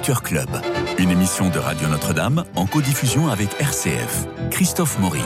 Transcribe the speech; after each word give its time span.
Club, 0.00 0.48
une 0.98 1.10
émission 1.10 1.50
de 1.50 1.58
Radio 1.58 1.86
Notre-Dame 1.86 2.44
en 2.56 2.66
codiffusion 2.66 3.28
avec 3.28 3.48
RCF. 3.60 4.26
Christophe 4.50 4.98
Maury. 4.98 5.20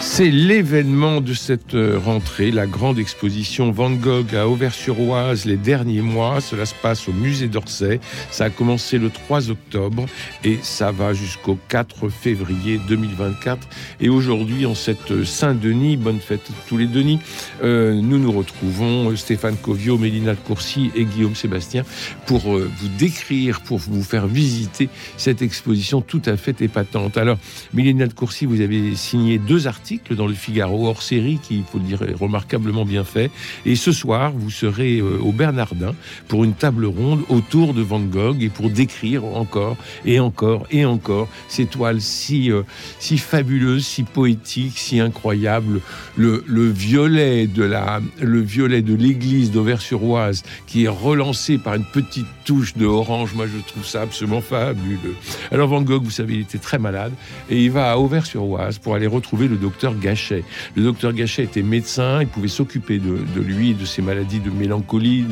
C'est 0.00 0.30
l'événement 0.30 1.20
de 1.20 1.34
cette 1.34 1.74
euh, 1.74 1.98
rentrée, 1.98 2.52
la 2.52 2.68
grande 2.68 3.00
exposition 3.00 3.72
Van 3.72 3.90
Gogh 3.90 4.34
à 4.36 4.46
Auvers-sur-Oise 4.46 5.44
les 5.44 5.56
derniers 5.56 6.02
mois. 6.02 6.40
Cela 6.40 6.66
se 6.66 6.74
passe 6.74 7.08
au 7.08 7.12
musée 7.12 7.48
d'Orsay. 7.48 7.98
Ça 8.30 8.44
a 8.44 8.50
commencé 8.50 8.98
le 8.98 9.10
3 9.10 9.50
octobre 9.50 10.06
et 10.44 10.58
ça 10.62 10.92
va 10.92 11.14
jusqu'au 11.14 11.58
4 11.68 12.10
février 12.10 12.80
2024. 12.86 13.66
Et 14.00 14.08
aujourd'hui, 14.08 14.66
en 14.66 14.76
cette 14.76 15.24
Saint-Denis, 15.24 15.96
bonne 15.96 16.20
fête 16.20 16.48
tous 16.68 16.76
les 16.76 16.86
Denis, 16.86 17.18
euh, 17.64 17.94
nous 17.94 18.18
nous 18.18 18.32
retrouvons, 18.32 19.14
Stéphane 19.16 19.56
Covio, 19.56 19.98
Mélina 19.98 20.34
de 20.34 20.40
Courcy 20.40 20.92
et 20.94 21.04
Guillaume 21.04 21.34
Sébastien, 21.34 21.84
pour 22.26 22.56
euh, 22.56 22.70
vous 22.78 22.88
décrire, 22.98 23.62
pour 23.62 23.78
vous 23.78 24.04
faire 24.04 24.28
visiter 24.28 24.88
cette 25.16 25.42
exposition 25.42 26.02
tout 26.02 26.22
à 26.24 26.36
fait 26.36 26.60
épatante. 26.62 27.16
Alors, 27.16 27.38
Mélina 27.74 28.06
de 28.06 28.14
Courcy, 28.14 28.46
vous 28.46 28.60
avez 28.60 28.94
signé 28.94 29.38
deux 29.38 29.66
articles 29.66 29.87
dans 30.10 30.26
le 30.26 30.34
Figaro 30.34 30.88
hors 30.88 31.02
série 31.02 31.38
qui, 31.42 31.58
il 31.58 31.64
faut 31.64 31.78
le 31.78 31.84
dire, 31.84 32.02
est 32.02 32.14
remarquablement 32.14 32.84
bien 32.84 33.04
fait. 33.04 33.30
Et 33.64 33.76
ce 33.76 33.92
soir, 33.92 34.32
vous 34.34 34.50
serez 34.50 34.98
euh, 34.98 35.18
au 35.22 35.32
Bernardin 35.32 35.94
pour 36.28 36.44
une 36.44 36.54
table 36.54 36.86
ronde 36.86 37.22
autour 37.28 37.74
de 37.74 37.82
Van 37.82 38.00
Gogh 38.00 38.42
et 38.42 38.48
pour 38.48 38.70
décrire 38.70 39.24
encore 39.24 39.76
et 40.04 40.20
encore 40.20 40.66
et 40.70 40.84
encore 40.84 41.28
ces 41.48 41.66
toiles 41.66 42.00
si, 42.00 42.50
euh, 42.50 42.62
si 42.98 43.18
fabuleuses, 43.18 43.86
si 43.86 44.02
poétiques, 44.02 44.78
si 44.78 45.00
incroyables. 45.00 45.80
Le, 46.16 46.44
le 46.46 46.68
violet 46.68 47.46
de 47.46 47.62
la, 47.62 48.00
le 48.20 48.40
violet 48.40 48.82
de 48.82 48.94
l'église 48.94 49.50
d'Auvers-sur-Oise 49.50 50.42
qui 50.66 50.84
est 50.84 50.88
relancé 50.88 51.58
par 51.58 51.74
une 51.74 51.84
petite 51.84 52.26
touche 52.44 52.76
de 52.76 52.86
orange. 52.86 53.34
Moi, 53.34 53.46
je 53.46 53.58
trouve 53.66 53.86
ça 53.86 54.02
absolument 54.02 54.40
fabuleux. 54.40 55.16
Alors 55.50 55.68
Van 55.68 55.82
Gogh, 55.82 56.02
vous 56.02 56.10
savez, 56.10 56.34
il 56.34 56.40
était 56.40 56.58
très 56.58 56.78
malade 56.78 57.12
et 57.50 57.62
il 57.62 57.70
va 57.70 57.92
à 57.92 57.96
Auvers-sur-Oise 57.96 58.78
pour 58.78 58.94
aller 58.94 59.06
retrouver 59.06 59.48
le 59.48 59.56
docteur 59.56 59.77
Le 59.82 60.82
docteur 60.82 61.12
Gachet 61.12 61.44
était 61.44 61.62
médecin, 61.62 62.20
il 62.22 62.28
pouvait 62.28 62.48
s'occuper 62.48 62.98
de, 62.98 63.40
lui, 63.40 63.74
de 63.74 63.84
ses 63.84 64.02
maladies 64.02 64.40
de 64.40 64.50
mélancolie, 64.50 65.24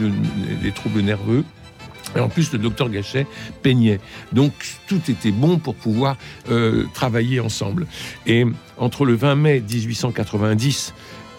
des 0.63 0.73
troubles 0.73 1.01
nerveux. 1.01 1.45
Et 2.15 2.21
en 2.21 2.29
plus, 2.29 2.53
le 2.53 2.59
docteur 2.59 2.89
Gachet 2.89 3.27
peignait. 3.63 4.01
Donc, 4.33 4.53
tout 4.87 5.01
était 5.09 5.33
bon 5.33 5.59
pour 5.59 5.75
pouvoir 5.75 6.17
euh, 6.51 6.85
travailler 6.95 7.41
ensemble. 7.41 7.87
Et 8.27 8.45
entre 8.79 9.05
le 9.05 9.15
20 9.15 9.35
mai 9.35 9.61
1890 9.61 10.95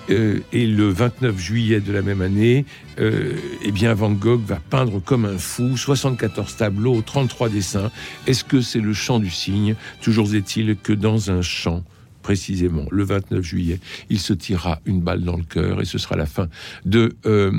euh, 0.10 0.40
et 0.54 0.66
le 0.68 0.90
29 0.90 1.38
juillet 1.38 1.80
de 1.80 1.92
la 1.92 2.02
même 2.02 2.22
année, 2.22 2.66
euh, 3.00 3.34
eh 3.64 3.72
bien 3.72 3.94
Van 3.94 4.12
Gogh 4.12 4.44
va 4.46 4.60
peindre 4.70 5.02
comme 5.02 5.26
un 5.26 5.38
fou 5.38 5.76
74 5.76 6.56
tableaux, 6.58 7.02
33 7.02 7.50
dessins. 7.50 7.92
Est-ce 8.26 8.44
que 8.44 8.62
c'est 8.62 8.80
le 8.80 8.94
chant 8.94 9.20
du 9.20 9.30
cygne? 9.30 9.76
Toujours 10.02 10.34
est-il 10.36 10.78
que 10.78 10.94
dans 10.94 11.32
un 11.32 11.42
chant, 11.42 11.84
précisément 12.28 12.84
le 12.92 13.06
29 13.06 13.42
juillet, 13.42 13.80
il 14.10 14.20
se 14.20 14.34
tirera 14.34 14.82
une 14.84 15.00
balle 15.00 15.24
dans 15.24 15.38
le 15.38 15.46
cœur 15.46 15.80
et 15.80 15.86
ce 15.86 15.98
sera 15.98 16.18
la 16.18 16.26
fin 16.26 16.50
de, 16.84 17.16
euh, 17.26 17.54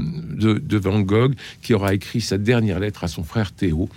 Van 0.72 1.00
Gogh 1.00 1.34
qui 1.62 1.72
aura 1.72 1.94
écrit 1.94 2.20
sa 2.20 2.36
dernière 2.36 2.78
lettre 2.78 3.02
à 3.02 3.08
son 3.08 3.24
frère 3.24 3.52
Théo, 3.52 3.89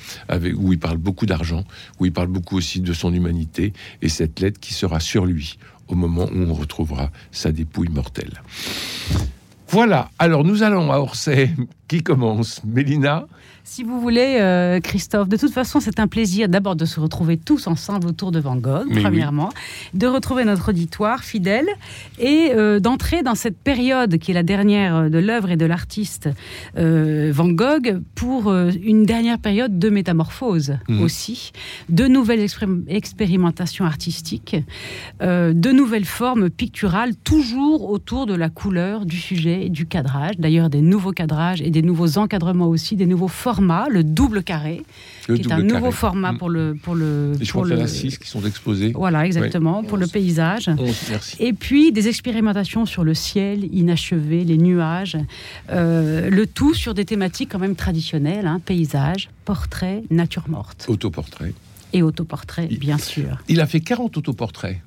où 0.55 0.71
il 0.71 0.79
parle 0.79 0.95
beaucoup 0.95 1.25
d'argent, 1.25 1.65
où 1.99 2.05
il 2.05 2.13
parle 2.13 2.29
beaucoup 2.29 2.55
aussi 2.55 2.79
de 2.79 2.93
son 2.93 3.13
humanité 3.13 3.73
et 4.01 4.07
cette 4.07 4.39
lettre 4.39 4.61
qui 4.61 4.73
sera 4.73 5.01
sur 5.01 5.25
lui 5.25 5.57
au 5.89 5.95
moment 5.95 6.29
où 6.33 6.39
on 6.39 6.53
retrouvera 6.53 7.11
sa 7.33 7.51
dépouille 7.51 7.89
mortelle. 7.89 8.41
Voilà, 9.67 10.09
alors 10.19 10.45
nous 10.45 10.63
allons 10.63 10.89
à 10.93 10.99
Orsay. 10.99 11.51
Qui 11.89 12.01
commence 12.01 12.61
Mélina? 12.63 13.27
Si 13.63 13.83
vous 13.83 14.01
voulez, 14.01 14.37
euh, 14.39 14.79
Christophe, 14.79 15.29
de 15.29 15.37
toute 15.37 15.51
façon, 15.51 15.79
c'est 15.79 15.99
un 15.99 16.07
plaisir 16.07 16.49
d'abord 16.49 16.75
de 16.75 16.85
se 16.85 16.99
retrouver 16.99 17.37
tous 17.37 17.67
ensemble 17.67 18.07
autour 18.07 18.31
de 18.31 18.39
Van 18.39 18.55
Gogh, 18.55 18.87
premièrement, 19.01 19.49
de 19.93 20.07
retrouver 20.07 20.45
notre 20.45 20.69
auditoire 20.69 21.23
fidèle 21.23 21.67
et 22.17 22.51
euh, 22.55 22.79
d'entrer 22.79 23.21
dans 23.21 23.35
cette 23.35 23.57
période 23.57 24.17
qui 24.17 24.31
est 24.31 24.33
la 24.33 24.43
dernière 24.43 25.09
de 25.09 25.19
l'œuvre 25.19 25.51
et 25.51 25.57
de 25.57 25.65
l'artiste 25.65 26.29
euh, 26.77 27.31
Van 27.33 27.49
Gogh 27.49 28.01
pour 28.15 28.51
une 28.51 29.05
dernière 29.05 29.37
période 29.37 29.77
de 29.77 29.89
métamorphose 29.89 30.77
mhm. 30.89 31.01
aussi, 31.01 31.51
de 31.89 32.07
nouvelles 32.07 32.47
expérimentations 32.87 33.85
artistiques, 33.85 34.55
de 35.21 35.71
nouvelles 35.71 36.05
formes 36.05 36.49
picturales, 36.49 37.15
toujours 37.15 37.89
autour 37.89 38.25
de 38.25 38.33
la 38.33 38.49
couleur, 38.49 39.05
du 39.05 39.17
sujet 39.17 39.65
et 39.65 39.69
du 39.69 39.85
cadrage. 39.85 40.37
D'ailleurs, 40.39 40.69
des 40.69 40.81
nouveaux 40.81 41.11
cadrages 41.11 41.61
et 41.61 41.69
des 41.69 41.81
nouveaux 41.81 42.17
encadrements 42.17 42.67
aussi, 42.67 42.95
des 42.95 43.05
nouveaux 43.05 43.27
formes 43.27 43.50
le 43.59 44.03
double 44.03 44.43
carré, 44.43 44.83
qui 45.25 45.33
est 45.33 45.51
un 45.51 45.63
nouveau 45.63 45.91
format 45.91 46.33
mm. 46.33 46.37
pour 46.37 46.49
le 46.49 46.75
pour 46.81 46.95
le. 46.95 47.33
je 47.39 47.51
pour 47.51 47.65
le... 47.65 47.87
six 47.87 48.17
qui 48.17 48.27
sont 48.27 48.45
exposés. 48.45 48.91
Voilà, 48.95 49.25
exactement, 49.25 49.83
pour 49.83 49.97
le 49.97 50.07
paysage. 50.07 50.69
Et 51.39 51.53
puis 51.53 51.91
des 51.91 52.07
expérimentations 52.07 52.85
sur 52.85 53.03
le 53.03 53.13
ciel 53.13 53.65
inachevé, 53.73 54.43
les 54.43 54.57
nuages, 54.57 55.17
euh, 55.69 56.29
le 56.29 56.47
tout 56.47 56.73
sur 56.73 56.93
des 56.93 57.05
thématiques 57.05 57.49
quand 57.51 57.59
même 57.59 57.75
traditionnelles, 57.75 58.47
hein, 58.47 58.61
paysage, 58.63 59.29
portrait, 59.45 60.03
nature 60.09 60.45
morte. 60.47 60.85
Autoportrait. 60.87 61.53
Et 61.93 62.01
autoportrait, 62.01 62.67
bien 62.67 62.97
sûr. 62.97 63.39
Il 63.49 63.59
a 63.59 63.67
fait 63.67 63.81
40 63.81 64.17
autoportraits. 64.17 64.77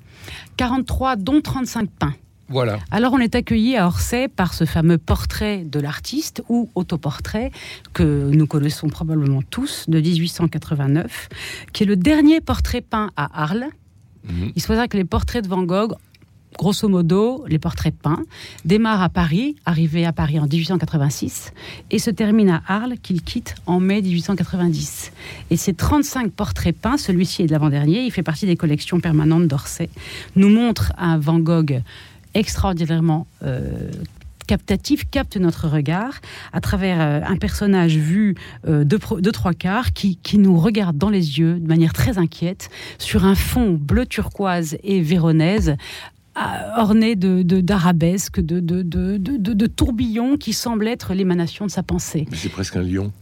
43, 0.57 1.17
dont 1.17 1.41
35 1.41 1.89
peints. 1.89 2.15
Voilà. 2.47 2.79
Alors 2.91 3.13
on 3.13 3.19
est 3.19 3.33
accueilli 3.33 3.75
à 3.75 3.87
Orsay 3.87 4.27
par 4.27 4.53
ce 4.53 4.65
fameux 4.65 4.97
portrait 4.97 5.63
de 5.63 5.79
l'artiste 5.79 6.43
ou 6.47 6.69
autoportrait 6.75 7.51
que 7.93 8.29
nous 8.31 8.45
connaissons 8.45 8.87
probablement 8.87 9.41
tous 9.49 9.85
de 9.89 9.99
1889, 9.99 11.29
qui 11.73 11.83
est 11.83 11.87
le 11.87 11.95
dernier 11.95 12.41
portrait 12.41 12.81
peint 12.81 13.09
à 13.15 13.43
Arles. 13.43 13.69
Mhm. 14.27 14.51
Il 14.55 14.61
se 14.61 14.71
dire 14.71 14.87
que 14.87 14.97
les 14.97 15.05
portraits 15.05 15.43
de 15.43 15.49
Van 15.49 15.63
Gogh 15.63 15.95
grosso 16.57 16.87
modo, 16.87 17.43
les 17.47 17.59
portraits 17.59 17.93
peints 17.93 18.23
démarrent 18.63 19.03
à 19.03 19.09
Paris, 19.09 19.55
arrivé 19.65 20.05
à 20.05 20.13
Paris 20.13 20.39
en 20.39 20.47
1886, 20.47 21.53
et 21.91 21.99
se 21.99 22.09
terminent 22.09 22.61
à 22.65 22.75
Arles, 22.75 22.95
qu'il 23.01 23.21
quitte 23.21 23.55
en 23.65 23.79
mai 23.79 24.01
1890. 24.01 25.11
Et 25.49 25.57
ces 25.57 25.73
35 25.73 26.31
portraits 26.31 26.75
peints, 26.75 26.97
celui-ci 26.97 27.43
est 27.43 27.47
de 27.47 27.51
l'avant-dernier, 27.51 28.05
il 28.05 28.11
fait 28.11 28.23
partie 28.23 28.45
des 28.45 28.55
collections 28.55 28.99
permanentes 28.99 29.47
d'Orsay, 29.47 29.89
nous 30.35 30.49
montrent 30.49 30.93
un 30.97 31.17
Van 31.17 31.39
Gogh 31.39 31.81
extraordinairement 32.35 33.25
euh, 33.43 33.89
captatif, 34.45 35.09
capte 35.09 35.37
notre 35.37 35.67
regard 35.67 36.19
à 36.53 36.61
travers 36.61 37.01
euh, 37.01 37.21
un 37.25 37.37
personnage 37.37 37.97
vu 37.97 38.35
euh, 38.67 38.83
de, 38.83 39.31
trois 39.31 39.53
quarts 39.53 39.91
qui, 39.93 40.19
nous 40.37 40.59
regarde 40.59 40.97
dans 40.97 41.09
les 41.09 41.39
yeux 41.39 41.55
de 41.55 41.67
manière 41.67 41.93
très 41.93 42.19
inquiète 42.19 42.69
sur 42.99 43.25
un 43.25 43.33
fond 43.33 43.71
bleu 43.71 44.05
turquoise 44.05 44.77
et 44.83 45.01
véronaise 45.01 45.75
orné 46.77 47.15
d'arabesques, 47.15 48.41
de, 48.41 48.59
de, 48.59 48.81
de, 48.83 49.67
tourbillons 49.67 50.35
qui 50.35 50.51
semblent 50.51 50.89
être 50.89 51.13
l'émanation 51.13 51.65
de 51.65 51.71
sa 51.71 51.81
pensée. 51.81 52.27
c'est 52.33 52.49
presque 52.49 52.75
un 52.75 52.83
lion. 52.83 53.13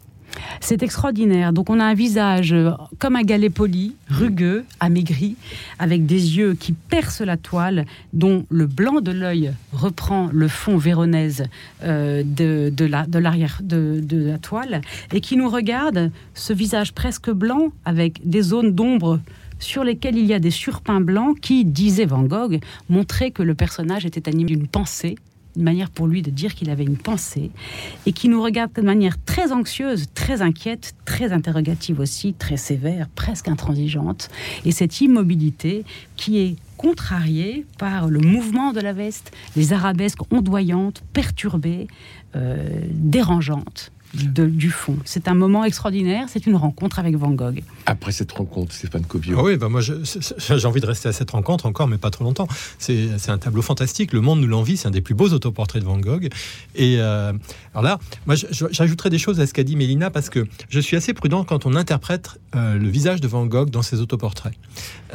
C'est 0.59 0.83
extraordinaire. 0.83 1.53
Donc 1.53 1.69
on 1.69 1.79
a 1.79 1.83
un 1.83 1.93
visage 1.93 2.53
euh, 2.53 2.71
comme 2.99 3.15
un 3.15 3.21
galet 3.21 3.49
poli, 3.49 3.95
rugueux, 4.09 4.65
amaigri, 4.79 5.35
avec 5.79 6.05
des 6.05 6.37
yeux 6.37 6.53
qui 6.53 6.73
percent 6.73 7.25
la 7.25 7.37
toile, 7.37 7.85
dont 8.13 8.45
le 8.49 8.65
blanc 8.65 9.01
de 9.01 9.11
l'œil 9.11 9.53
reprend 9.71 10.29
le 10.31 10.47
fond 10.47 10.77
véronaise 10.77 11.45
euh, 11.83 12.23
de, 12.25 12.71
l'arrière 13.17 13.59
de, 13.61 13.99
de, 14.01 14.25
la 14.25 14.37
toile, 14.37 14.81
et 15.11 15.21
qui 15.21 15.37
nous 15.37 15.49
regarde, 15.49 16.11
ce 16.33 16.53
visage 16.53 16.93
presque 16.93 17.29
blanc, 17.29 17.69
avec 17.85 18.27
des 18.27 18.41
zones 18.41 18.73
d'ombre 18.73 19.19
sur 19.59 19.83
lesquelles 19.83 20.17
il 20.17 20.25
y 20.25 20.33
a 20.33 20.39
des 20.39 20.51
surpeints 20.51 21.01
blancs 21.01 21.39
qui, 21.39 21.65
disait 21.65 22.05
Van 22.05 22.23
Gogh, 22.23 22.59
montraient 22.89 23.31
que 23.31 23.43
le 23.43 23.55
personnage 23.55 24.05
était 24.05 24.27
animé 24.27 24.55
d'une 24.55 24.67
pensée 24.67 25.15
une 25.55 25.63
manière 25.63 25.89
pour 25.89 26.07
lui 26.07 26.21
de 26.21 26.31
dire 26.31 26.55
qu'il 26.55 26.69
avait 26.69 26.83
une 26.83 26.97
pensée, 26.97 27.51
et 28.05 28.11
qui 28.11 28.29
nous 28.29 28.41
regarde 28.41 28.73
de 28.73 28.81
manière 28.81 29.15
très 29.23 29.51
anxieuse, 29.51 30.07
très 30.13 30.41
inquiète, 30.41 30.93
très 31.05 31.31
interrogative 31.31 31.99
aussi, 31.99 32.33
très 32.33 32.57
sévère, 32.57 33.07
presque 33.15 33.47
intransigeante, 33.47 34.29
et 34.65 34.71
cette 34.71 35.01
immobilité 35.01 35.83
qui 36.15 36.39
est 36.39 36.55
contrariée 36.77 37.65
par 37.77 38.07
le 38.07 38.19
mouvement 38.19 38.73
de 38.73 38.81
la 38.81 38.93
veste, 38.93 39.31
les 39.55 39.73
arabesques 39.73 40.19
ondoyantes, 40.31 41.03
perturbées, 41.13 41.87
euh, 42.35 42.81
dérangeantes 42.91 43.91
du 44.13 44.69
fond. 44.69 44.97
C'est 45.05 45.27
un 45.27 45.33
moment 45.33 45.63
extraordinaire, 45.63 46.27
c'est 46.29 46.45
une 46.45 46.55
rencontre 46.55 46.99
avec 46.99 47.15
Van 47.15 47.31
Gogh. 47.31 47.63
Après 47.85 48.11
cette 48.11 48.31
rencontre, 48.31 48.73
Stéphane 48.73 49.05
Covio. 49.05 49.37
Ah 49.39 49.43
oui, 49.43 49.57
bah 49.57 49.69
moi 49.69 49.81
j'ai 49.81 50.65
envie 50.65 50.81
de 50.81 50.85
rester 50.85 51.09
à 51.09 51.13
cette 51.13 51.31
rencontre 51.31 51.65
encore, 51.65 51.87
mais 51.87 51.97
pas 51.97 52.11
trop 52.11 52.23
longtemps. 52.23 52.47
C'est 52.77 53.29
un 53.29 53.37
tableau 53.37 53.61
fantastique, 53.61 54.13
le 54.13 54.21
monde 54.21 54.39
nous 54.41 54.47
l'envie, 54.47 54.77
c'est 54.77 54.87
un 54.87 54.91
des 54.91 55.01
plus 55.01 55.15
beaux 55.15 55.29
autoportraits 55.29 55.81
de 55.81 55.87
Van 55.87 55.97
Gogh. 55.97 56.29
Et 56.75 56.97
euh, 56.99 57.33
alors 57.73 57.83
là, 57.83 57.99
moi 58.27 58.35
j'ajouterai 58.35 59.09
des 59.09 59.17
choses 59.17 59.39
à 59.39 59.47
ce 59.47 59.53
qu'a 59.53 59.63
dit 59.63 59.75
Mélina, 59.75 60.11
parce 60.11 60.29
que 60.29 60.45
je 60.69 60.79
suis 60.79 60.95
assez 60.95 61.13
prudent 61.13 61.43
quand 61.43 61.65
on 61.65 61.75
interprète 61.75 62.39
euh, 62.55 62.77
le 62.77 62.89
visage 62.89 63.19
de 63.19 63.27
Van 63.27 63.45
Gogh 63.45 63.69
dans 63.69 63.81
ses 63.81 63.99
autoportraits. 63.99 64.53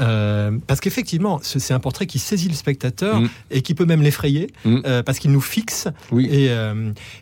Euh, 0.00 0.58
parce 0.66 0.80
qu'effectivement, 0.80 1.40
c'est 1.42 1.72
un 1.72 1.80
portrait 1.80 2.06
qui 2.06 2.18
saisit 2.18 2.48
le 2.48 2.54
spectateur 2.54 3.20
mm. 3.20 3.28
et 3.52 3.62
qui 3.62 3.74
peut 3.74 3.84
même 3.84 4.02
l'effrayer, 4.02 4.48
mm. 4.64 5.02
parce 5.04 5.18
qu'il 5.18 5.30
nous 5.30 5.40
fixe. 5.40 5.88
Oui. 6.10 6.26
Et, 6.26 6.50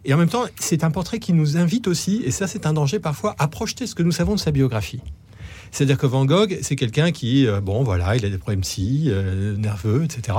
et 0.04 0.14
en 0.14 0.16
même 0.16 0.28
temps, 0.28 0.44
c'est 0.58 0.84
un 0.84 0.90
portrait 0.90 1.18
qui 1.18 1.32
nous 1.32 1.56
invite 1.56 1.65
invite 1.66 1.88
aussi, 1.88 2.22
et 2.24 2.30
ça 2.30 2.46
c'est 2.46 2.64
un 2.64 2.72
danger 2.72 3.00
parfois, 3.00 3.34
à 3.38 3.48
projeter 3.48 3.88
ce 3.88 3.96
que 3.96 4.04
nous 4.04 4.12
savons 4.12 4.36
de 4.36 4.40
sa 4.40 4.52
biographie. 4.52 5.00
C'est-à-dire 5.72 5.98
que 5.98 6.06
Van 6.06 6.24
Gogh, 6.24 6.58
c'est 6.62 6.76
quelqu'un 6.76 7.10
qui, 7.10 7.44
euh, 7.44 7.60
bon, 7.60 7.82
voilà, 7.82 8.14
il 8.14 8.24
a 8.24 8.30
des 8.30 8.38
problèmes 8.38 8.60
psy, 8.60 9.06
euh, 9.08 9.56
nerveux, 9.56 10.04
etc. 10.04 10.38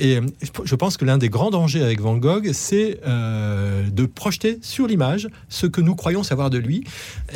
Et 0.00 0.16
euh, 0.16 0.22
je 0.64 0.74
pense 0.74 0.96
que 0.96 1.04
l'un 1.04 1.16
des 1.16 1.28
grands 1.28 1.50
dangers 1.50 1.80
avec 1.80 2.00
Van 2.00 2.16
Gogh, 2.16 2.50
c'est 2.52 3.00
de 3.04 4.06
projeter 4.06 4.58
sur 4.62 4.88
l'image 4.88 5.28
ce 5.48 5.68
que 5.68 5.80
nous 5.80 5.94
croyons 5.94 6.24
savoir 6.24 6.50
de 6.50 6.58
lui. 6.58 6.82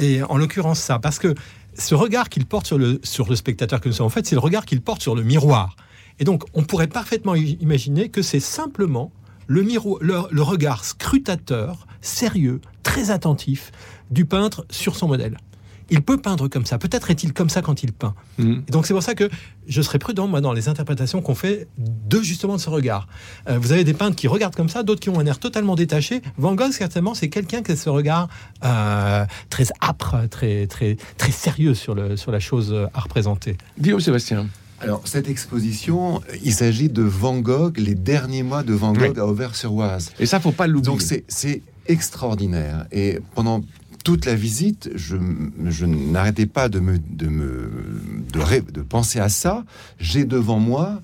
Et 0.01 0.21
en 0.25 0.37
l'occurrence, 0.37 0.81
ça, 0.81 0.99
parce 0.99 1.21
que 1.21 1.33
ce 1.79 1.95
regard 1.95 2.29
qu'il 2.29 2.45
porte 2.45 2.67
sur 2.67 2.77
le, 2.77 3.01
sur 3.05 3.29
le 3.29 3.37
spectateur 3.37 3.81
que 3.81 3.89
nous 3.89 3.95
sommes, 3.95 4.07
en 4.07 4.11
fait, 4.11 4.27
c'est 4.27 4.35
le 4.35 4.41
regard 4.41 4.67
qu'il 4.67 4.81
porte 4.81 5.01
sur 5.01 5.15
le 5.15 5.23
miroir. 5.23 5.77
Et 6.19 6.25
donc, 6.25 6.43
on 6.55 6.65
pourrait 6.65 6.89
parfaitement 6.89 7.37
imaginer 7.37 8.09
que 8.09 8.23
c'est 8.23 8.41
simplement 8.41 9.13
le, 9.49 9.63
le 10.31 10.43
regard 10.43 10.85
scrutateur, 10.85 11.87
sérieux, 12.01 12.61
très 12.83 13.11
attentif 13.11 13.73
du 14.11 14.25
peintre 14.25 14.65
sur 14.71 14.95
son 14.95 15.09
modèle 15.09 15.37
il 15.91 16.03
peut 16.03 16.19
peindre 16.19 16.49
comme 16.49 16.67
ça. 16.67 16.79
Peut-être 16.79 17.11
est-il 17.11 17.33
comme 17.33 17.49
ça 17.49 17.63
quand 17.63 17.83
il 17.83 17.93
peint. 17.93 18.15
Mm. 18.39 18.61
donc 18.71 18.87
c'est 18.87 18.95
pour 18.95 19.03
ça 19.03 19.15
que 19.15 19.29
je 19.67 19.83
serais 19.83 19.99
prudent, 19.99 20.27
moi, 20.27 20.41
dans 20.41 20.53
les 20.53 20.69
interprétations 20.69 21.23
qu'on 21.23 21.35
fait 21.35 21.69
de 21.79 22.21
justement 22.23 22.57
de 22.57 22.61
ce 22.61 22.71
regard. 22.71 23.07
Euh, 23.49 23.59
vous 23.59 23.73
avez 23.73 23.85
des 23.85 23.95
peintres 23.95 24.17
qui 24.17 24.29
regardent 24.29 24.55
comme 24.55 24.69
ça, 24.69 24.83
d'autres 24.83 25.01
qui 25.01 25.11
ont 25.11 25.19
un 25.19 25.27
air 25.27 25.39
totalement 25.39 25.75
détaché. 25.75 26.23
Van 26.37 26.55
Gogh, 26.55 26.73
certainement, 26.73 27.15
c'est 27.15 27.29
quelqu'un 27.29 27.63
qui 27.63 27.73
a 27.73 27.77
ce 27.77 27.91
regard 27.91 28.29
euh, 28.65 29.25
très 29.51 29.67
âpre, 29.83 30.17
très, 30.31 30.67
très, 30.67 30.97
très 31.17 31.33
sérieux 31.33 31.75
sur, 31.75 31.95
le, 31.95 32.17
sur 32.17 32.33
la 32.33 32.41
chose 32.41 32.75
à 32.95 33.01
représenter. 33.01 33.57
Guillaume 33.79 34.01
Sébastien. 34.01 34.47
Alors, 34.81 35.03
cette 35.07 35.29
exposition, 35.29 36.23
il 36.45 36.53
s'agit 36.53 36.89
de 36.89 37.03
Van 37.03 37.39
Gogh, 37.39 37.79
les 37.79 37.95
derniers 37.95 38.43
mois 38.43 38.63
de 38.63 38.73
Van 38.75 38.93
Gogh 38.93 39.19
à 39.19 39.27
Auvers-sur-Oise. 39.27 40.13
Et 40.21 40.27
ça, 40.27 40.39
faut 40.39 40.53
pas 40.53 40.67
l'oublier. 40.67 40.93
Donc, 40.93 41.03
c'est 41.29 41.63
extraordinaire. 41.87 42.87
Et 42.93 43.19
pendant 43.35 43.63
toute 44.05 44.25
la 44.25 44.35
visite, 44.35 44.91
je, 44.95 45.17
n'arrêtais 45.85 46.47
pas 46.47 46.69
de 46.69 46.81
me, 46.81 46.99
de 46.99 47.27
me 47.27 47.71
de 48.33 48.83
penser 48.83 49.19
à 49.19 49.29
ça. 49.29 49.65
J'ai 49.99 50.25
devant 50.25 50.59
moi 50.59 51.01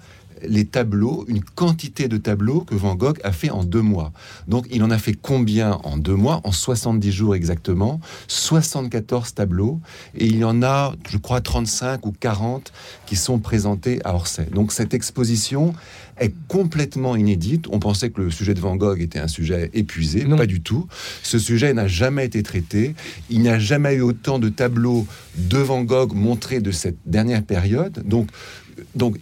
les 0.49 0.65
tableaux, 0.65 1.25
une 1.29 1.43
quantité 1.43 2.09
de 2.09 2.17
tableaux 2.17 2.61
que 2.61 2.75
Van 2.75 2.95
Gogh 2.95 3.19
a 3.25 3.33
fait 3.33 3.51
en 3.51 3.65
deux 3.65 3.83
mois. 3.83 4.13
Donc 4.49 4.67
il 4.71 4.83
en 4.83 4.91
a 4.91 4.99
fait 4.99 5.15
combien 5.15 5.79
en 5.85 5.97
deux 5.97 6.15
mois? 6.15 6.41
En 6.45 6.53
70 6.53 7.13
jours 7.13 7.35
exactement. 7.35 8.01
74 8.29 9.35
tableaux. 9.35 9.81
Et 10.17 10.27
il 10.27 10.37
y 10.37 10.45
en 10.45 10.63
a, 10.63 10.95
je 11.09 11.19
crois, 11.19 11.41
35 11.41 12.07
ou 12.07 12.13
40 12.13 12.73
qui 13.07 13.17
sont 13.17 13.39
présentés 13.39 14.01
à 14.05 14.15
Orsay. 14.15 14.47
Donc 14.53 14.73
cette 14.73 14.95
exposition 14.95 15.75
est 16.19 16.33
complètement 16.49 17.17
inédite. 17.17 17.67
On 17.71 17.79
pensait 17.79 18.11
que 18.11 18.21
le 18.21 18.31
sujet 18.31 18.55
de 18.55 18.61
Van 18.61 18.77
Gogh 18.77 19.01
était 19.01 19.19
un 19.19 19.29
sujet 19.29 19.71
épuisé. 19.75 20.25
Non. 20.25 20.37
Pas 20.37 20.47
du 20.47 20.61
tout. 20.61 20.87
Ce 21.23 21.39
sujet 21.39 21.73
n'a 21.75 21.89
jamais 21.89 22.25
été 22.27 22.43
traité. 22.43 22.95
Il 23.31 23.41
n'y 23.41 23.49
a 23.49 23.59
jamais 23.59 23.95
eu 23.95 24.01
autant 24.01 24.39
de 24.39 24.49
tableaux 24.49 25.07
de 25.37 25.59
Van 25.59 25.83
Gogh 25.83 26.15
montrés 26.15 26.61
de 26.61 26.71
cette 26.71 26.99
dernière 27.07 27.43
période. 27.43 28.03
Donc, 28.07 28.29
donc 28.95 29.17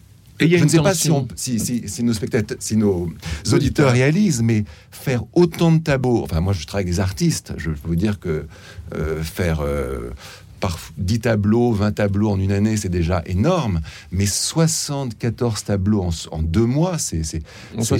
je 0.48 0.64
ne 0.64 0.68
sais 0.68 0.82
pas 0.82 0.94
si, 0.94 2.02
nos 2.02 2.12
spectateurs, 2.12 2.56
si 2.60 2.76
nos 2.76 3.08
auditeurs 3.52 3.92
réalisent, 3.92 4.42
mais 4.42 4.64
faire 4.90 5.24
autant 5.32 5.72
de 5.72 5.78
tableaux. 5.78 6.22
Enfin, 6.22 6.40
moi, 6.40 6.52
je 6.52 6.66
travaille 6.66 6.84
avec 6.84 6.94
des 6.94 7.00
artistes. 7.00 7.54
Je 7.56 7.70
peux 7.70 7.88
vous 7.88 7.96
dire 7.96 8.18
que 8.18 8.46
euh, 8.94 9.22
faire 9.22 9.60
euh, 9.60 10.10
par 10.62 10.78
10 10.96 11.20
tableaux, 11.20 11.72
20 11.72 11.90
tableaux 11.90 12.30
en 12.30 12.38
une 12.38 12.52
année, 12.52 12.76
c'est 12.76 12.88
déjà 12.88 13.20
énorme. 13.26 13.80
Mais 14.12 14.26
74 14.26 15.64
tableaux 15.64 16.08
en, 16.30 16.42
deux 16.42 16.64
mois, 16.64 16.98
c'est 16.98 17.42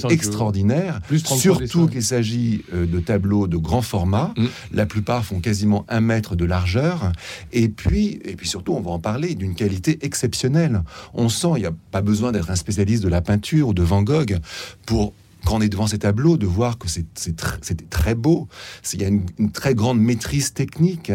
extraordinaire. 0.09 1.01
Surtout 1.25 1.89
qu'il 1.89 2.05
s'agit 2.05 2.65
euh, 2.73 2.87
de 2.87 3.01
tableaux 3.01 3.49
de 3.49 3.57
grand 3.57 3.83
format. 3.83 4.33
Mm. 4.37 4.47
La 4.73 4.87
plupart 4.87 5.25
font 5.25 5.41
quasiment 5.41 5.85
un 5.89 6.01
mètre 6.01 6.37
de 6.37 6.45
largeur. 6.45 7.11
Et 7.53 7.69
puis, 7.69 8.21
et 8.25 8.37
puis 8.37 8.47
surtout, 8.47 8.75
on 8.75 8.81
va 8.81 8.93
en 8.93 9.01
parler, 9.01 9.35
d'une 9.35 9.57
qualité 9.57 9.99
exceptionnelle. 10.03 10.83
On 11.15 11.29
sent, 11.29 11.55
il 11.57 11.61
n'y 11.61 11.67
a 11.67 11.75
pas 11.91 12.01
besoin 12.01 12.31
d'être 12.31 12.51
un 12.51 12.57
spécialiste 12.57 13.03
de 13.03 13.09
la 13.09 13.23
peinture 13.23 13.69
ou 13.69 13.75
de 13.75 13.83
Van 13.83 14.03
Gogh 14.03 14.39
pour 14.87 15.15
quand 15.45 15.57
on 15.57 15.61
est 15.61 15.69
devant 15.69 15.87
ces 15.87 15.99
tableaux, 15.99 16.37
de 16.37 16.47
voir 16.47 16.79
que 16.79 16.89
c'était 16.89 17.85
très 17.91 18.15
beau. 18.15 18.49
Il 18.93 19.03
y 19.03 19.05
a 19.05 19.09
une, 19.09 19.53
très 19.53 19.75
grande 19.75 20.01
maîtrise 20.01 20.53
technique. 20.53 21.13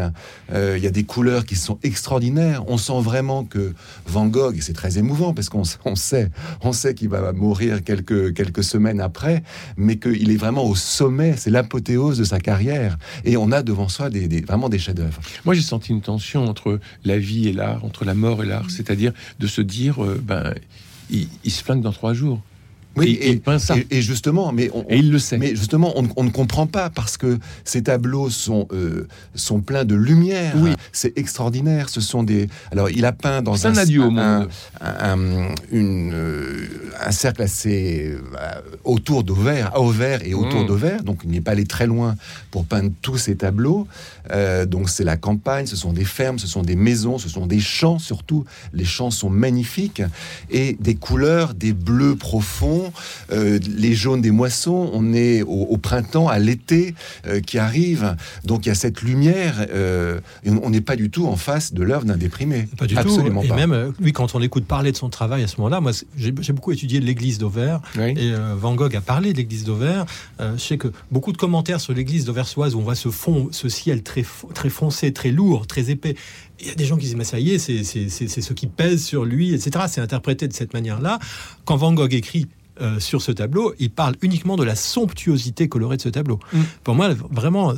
Euh, 0.52 0.76
il 0.78 0.84
y 0.84 0.88
a 0.88 0.92
des 0.92 1.04
couleurs 1.04 1.46
qui 1.46 1.56
sont 1.56 1.80
extraordinaires. 1.84 2.64
On 2.68 2.78
sent 2.78 3.00
vraiment 3.02 3.44
que 3.44 3.74
Van 4.06 4.28
Gogh, 4.28 4.58
et 4.58 4.62
c'est 4.62 4.74
très 4.74 4.98
émouvant 4.98 5.34
parce 5.34 5.50
qu'on 5.50 5.64
on 5.86 5.96
sait, 5.96 6.30
on 6.62 6.74
sait 6.74 6.94
qu'il 6.94 7.10
va 7.10 7.32
mourir 7.32 7.84
quelques, 7.84 8.34
quelques 8.34 8.64
semaines 8.64 9.00
après, 9.00 9.44
mais 9.78 9.98
qu'il 9.98 10.32
est 10.32 10.38
vraiment 10.38 10.66
au 10.66 10.76
sommet. 10.76 11.36
C'est 11.38 11.50
l'apothéose 11.52 12.18
de 12.18 12.24
sa 12.24 12.40
carrière. 12.40 12.98
Et 13.24 13.38
on 13.38 13.52
a 13.52 13.64
devant 13.64 13.88
soi 13.88 14.10
des, 14.10 14.42
vraiment 14.42 14.70
des 14.70 14.80
chefs-d'œuvre. 14.80 15.20
Moi, 15.46 15.54
j'ai 15.54 15.62
senti 15.62 15.92
une 15.92 16.02
tension 16.02 16.46
entre 16.48 16.80
la 17.06 17.18
vie 17.18 17.48
et 17.48 17.54
l'art, 17.54 17.86
entre 17.86 18.06
la 18.06 18.14
mort 18.14 18.44
et 18.44 18.48
l'art. 18.48 18.70
C'est-à-dire 18.70 19.14
de 19.40 19.48
se 19.48 19.62
dire, 19.62 20.04
euh, 20.04 20.22
ben, 20.22 20.54
il, 21.10 21.28
il 21.44 21.52
se 21.52 21.64
flingue 21.64 21.82
dans 21.82 21.94
trois 21.94 22.14
jours. 22.14 22.42
Oui, 22.98 23.18
et, 23.22 23.42
et, 23.92 24.02
justement, 24.02 24.52
mais 24.52 24.70
on, 24.74 24.86
il 24.90 25.12
le 25.12 25.20
sait. 25.20 25.38
Mais 25.38 25.56
justement, 25.56 25.94
on, 25.96 26.24
ne 26.24 26.30
comprend 26.30 26.68
pas 26.68 26.90
parce 26.90 27.18
que 27.18 27.38
ces 27.64 27.84
tableaux 27.84 28.30
sont 28.30 28.68
euh, 28.72 29.08
sont 29.36 29.62
pleins 29.62 29.86
de 29.86 29.96
lumière. 29.96 30.54
Oui, 30.58 30.72
c'est 30.92 31.18
extraordinaire. 31.18 31.90
Ce 31.90 32.02
sont 32.02 32.24
des. 32.24 32.50
Alors, 32.72 32.90
il 32.90 33.06
a 33.06 33.12
peint 33.12 33.42
dans 33.42 33.68
un, 33.68 33.74
un 33.74 33.78
adieu 33.78 34.04
au 34.04 34.10
monde, 34.10 34.50
un, 34.82 35.18
une, 35.72 36.12
euh, 36.14 36.68
un 37.00 37.12
cercle 37.12 37.44
assez 37.44 38.12
euh, 38.12 38.62
autour 38.84 39.24
d'Auvers, 39.24 39.76
à 39.76 39.80
Auvers 39.80 40.26
et 40.26 40.34
autour 40.34 40.64
mmh. 40.64 40.68
d'Auvers. 40.68 41.04
Donc, 41.04 41.22
il 41.24 41.30
n'est 41.30 41.42
pas 41.42 41.52
allé 41.52 41.66
très 41.66 41.88
loin 41.88 42.16
pour 42.52 42.66
peindre 42.66 42.92
tous 43.02 43.18
ces 43.18 43.36
tableaux. 43.36 43.88
donc, 44.68 44.90
c'est 44.90 45.04
la 45.04 45.18
campagne. 45.18 45.68
Ce 45.68 45.76
sont 45.76 45.94
des 45.94 46.06
fermes, 46.06 46.40
ce 46.40 46.48
sont 46.48 46.64
des 46.64 46.76
maisons, 46.76 47.18
ce 47.18 47.30
sont 47.30 47.46
des 47.46 47.60
champs 47.60 48.00
surtout. 48.00 48.46
Les 48.74 48.86
champs 48.86 49.12
sont 49.12 49.30
magnifiques 49.30 50.02
et 50.50 50.78
des 50.80 50.96
couleurs, 50.96 51.54
des 51.54 51.74
bleus 51.74 52.16
profonds 52.16 52.87
euh, 53.32 53.60
les 53.68 53.94
jaunes 53.94 54.22
des 54.22 54.32
moissons, 54.32 54.90
on 54.94 55.14
est 55.14 55.42
au, 55.42 55.78
printemps, 55.78 56.28
à 56.28 56.40
l'été 56.40 56.96
euh, 57.28 57.40
qui 57.40 57.58
arrive. 57.58 58.16
Donc 58.44 58.66
il 58.66 58.70
y 58.70 58.72
a 58.72 58.76
cette 58.76 59.02
lumière, 59.02 59.66
euh, 59.72 60.20
et 60.44 60.50
on 60.50 60.70
n'est 60.70 60.82
pas 60.82 60.96
du 60.96 61.10
tout 61.10 61.28
en 61.28 61.36
face 61.36 61.74
de 61.74 61.84
l'œuvre 61.84 62.06
d'un 62.06 62.18
déprimé. 62.18 62.68
Pas 62.78 62.88
du 62.88 62.98
Absolument 62.98 63.42
tout. 63.42 63.48
Et 63.48 63.56
même, 63.56 63.94
lui, 64.00 64.14
quand 64.14 64.36
on 64.36 64.42
écoute 64.42 64.66
parler 64.66 64.92
de 64.92 64.98
son 64.98 65.10
travail 65.10 65.44
à 65.44 65.48
ce 65.48 65.58
moment-là, 65.58 65.82
moi, 65.82 65.92
j'ai 66.18 66.32
beaucoup 66.32 66.72
étudié 66.72 67.00
l'église 67.00 67.38
d'Auvers, 67.38 67.82
et 67.98 68.34
Van 68.58 68.76
Gogh 68.76 68.96
a 68.96 69.02
parlé 69.02 69.34
de 69.34 69.38
l'église 69.38 69.64
d'Auvers. 69.64 70.06
je 70.40 70.58
sais 70.58 70.78
que 70.78 70.90
beaucoup 71.12 71.32
de 71.32 71.38
commentaires 71.38 71.82
sur 71.82 71.94
l'église 71.94 72.26
d'Auversoise, 72.26 72.76
où 72.76 72.80
on 72.80 72.84
voit 72.84 72.96
ce 72.96 73.10
fond, 73.10 73.50
ce 73.52 73.70
ciel 73.70 74.04
très, 74.04 74.26
très 74.54 74.70
foncé, 74.70 75.14
très 75.14 75.32
lourd, 75.32 75.68
très 75.68 75.90
épais, 75.90 76.16
il 76.60 76.68
y 76.68 76.72
a 76.72 76.76
des 76.76 76.86
gens 76.86 76.98
qui 76.98 77.06
disent, 77.06 77.16
mais 77.16 77.24
ça 77.24 77.40
y 77.40 77.52
est, 77.52 77.60
c'est 77.60 78.42
ce 78.42 78.54
qui 78.54 78.68
pèse 78.68 79.04
sur 79.04 79.26
lui, 79.26 79.54
etc. 79.54 79.86
C'est 79.88 80.02
interprété 80.02 80.48
de 80.48 80.54
cette 80.54 80.74
manière-là. 80.74 81.20
Quand 81.66 81.76
Van 81.76 81.94
Gogh 81.94 82.14
écrit 82.14 82.48
euh, 82.82 83.00
sur 83.00 83.22
ce 83.22 83.32
tableau, 83.32 83.74
il 83.80 83.90
parle 83.90 84.16
uniquement 84.22 84.56
de 84.56 84.64
la 84.64 84.76
somptuosité 84.76 85.68
colorée 85.68 85.98
de 85.98 86.02
ce 86.02 86.10
tableau. 86.10 86.40
Mm. 86.54 86.62
Pour 86.84 86.96
moi, 86.96 87.10
vraiment, 87.32 87.74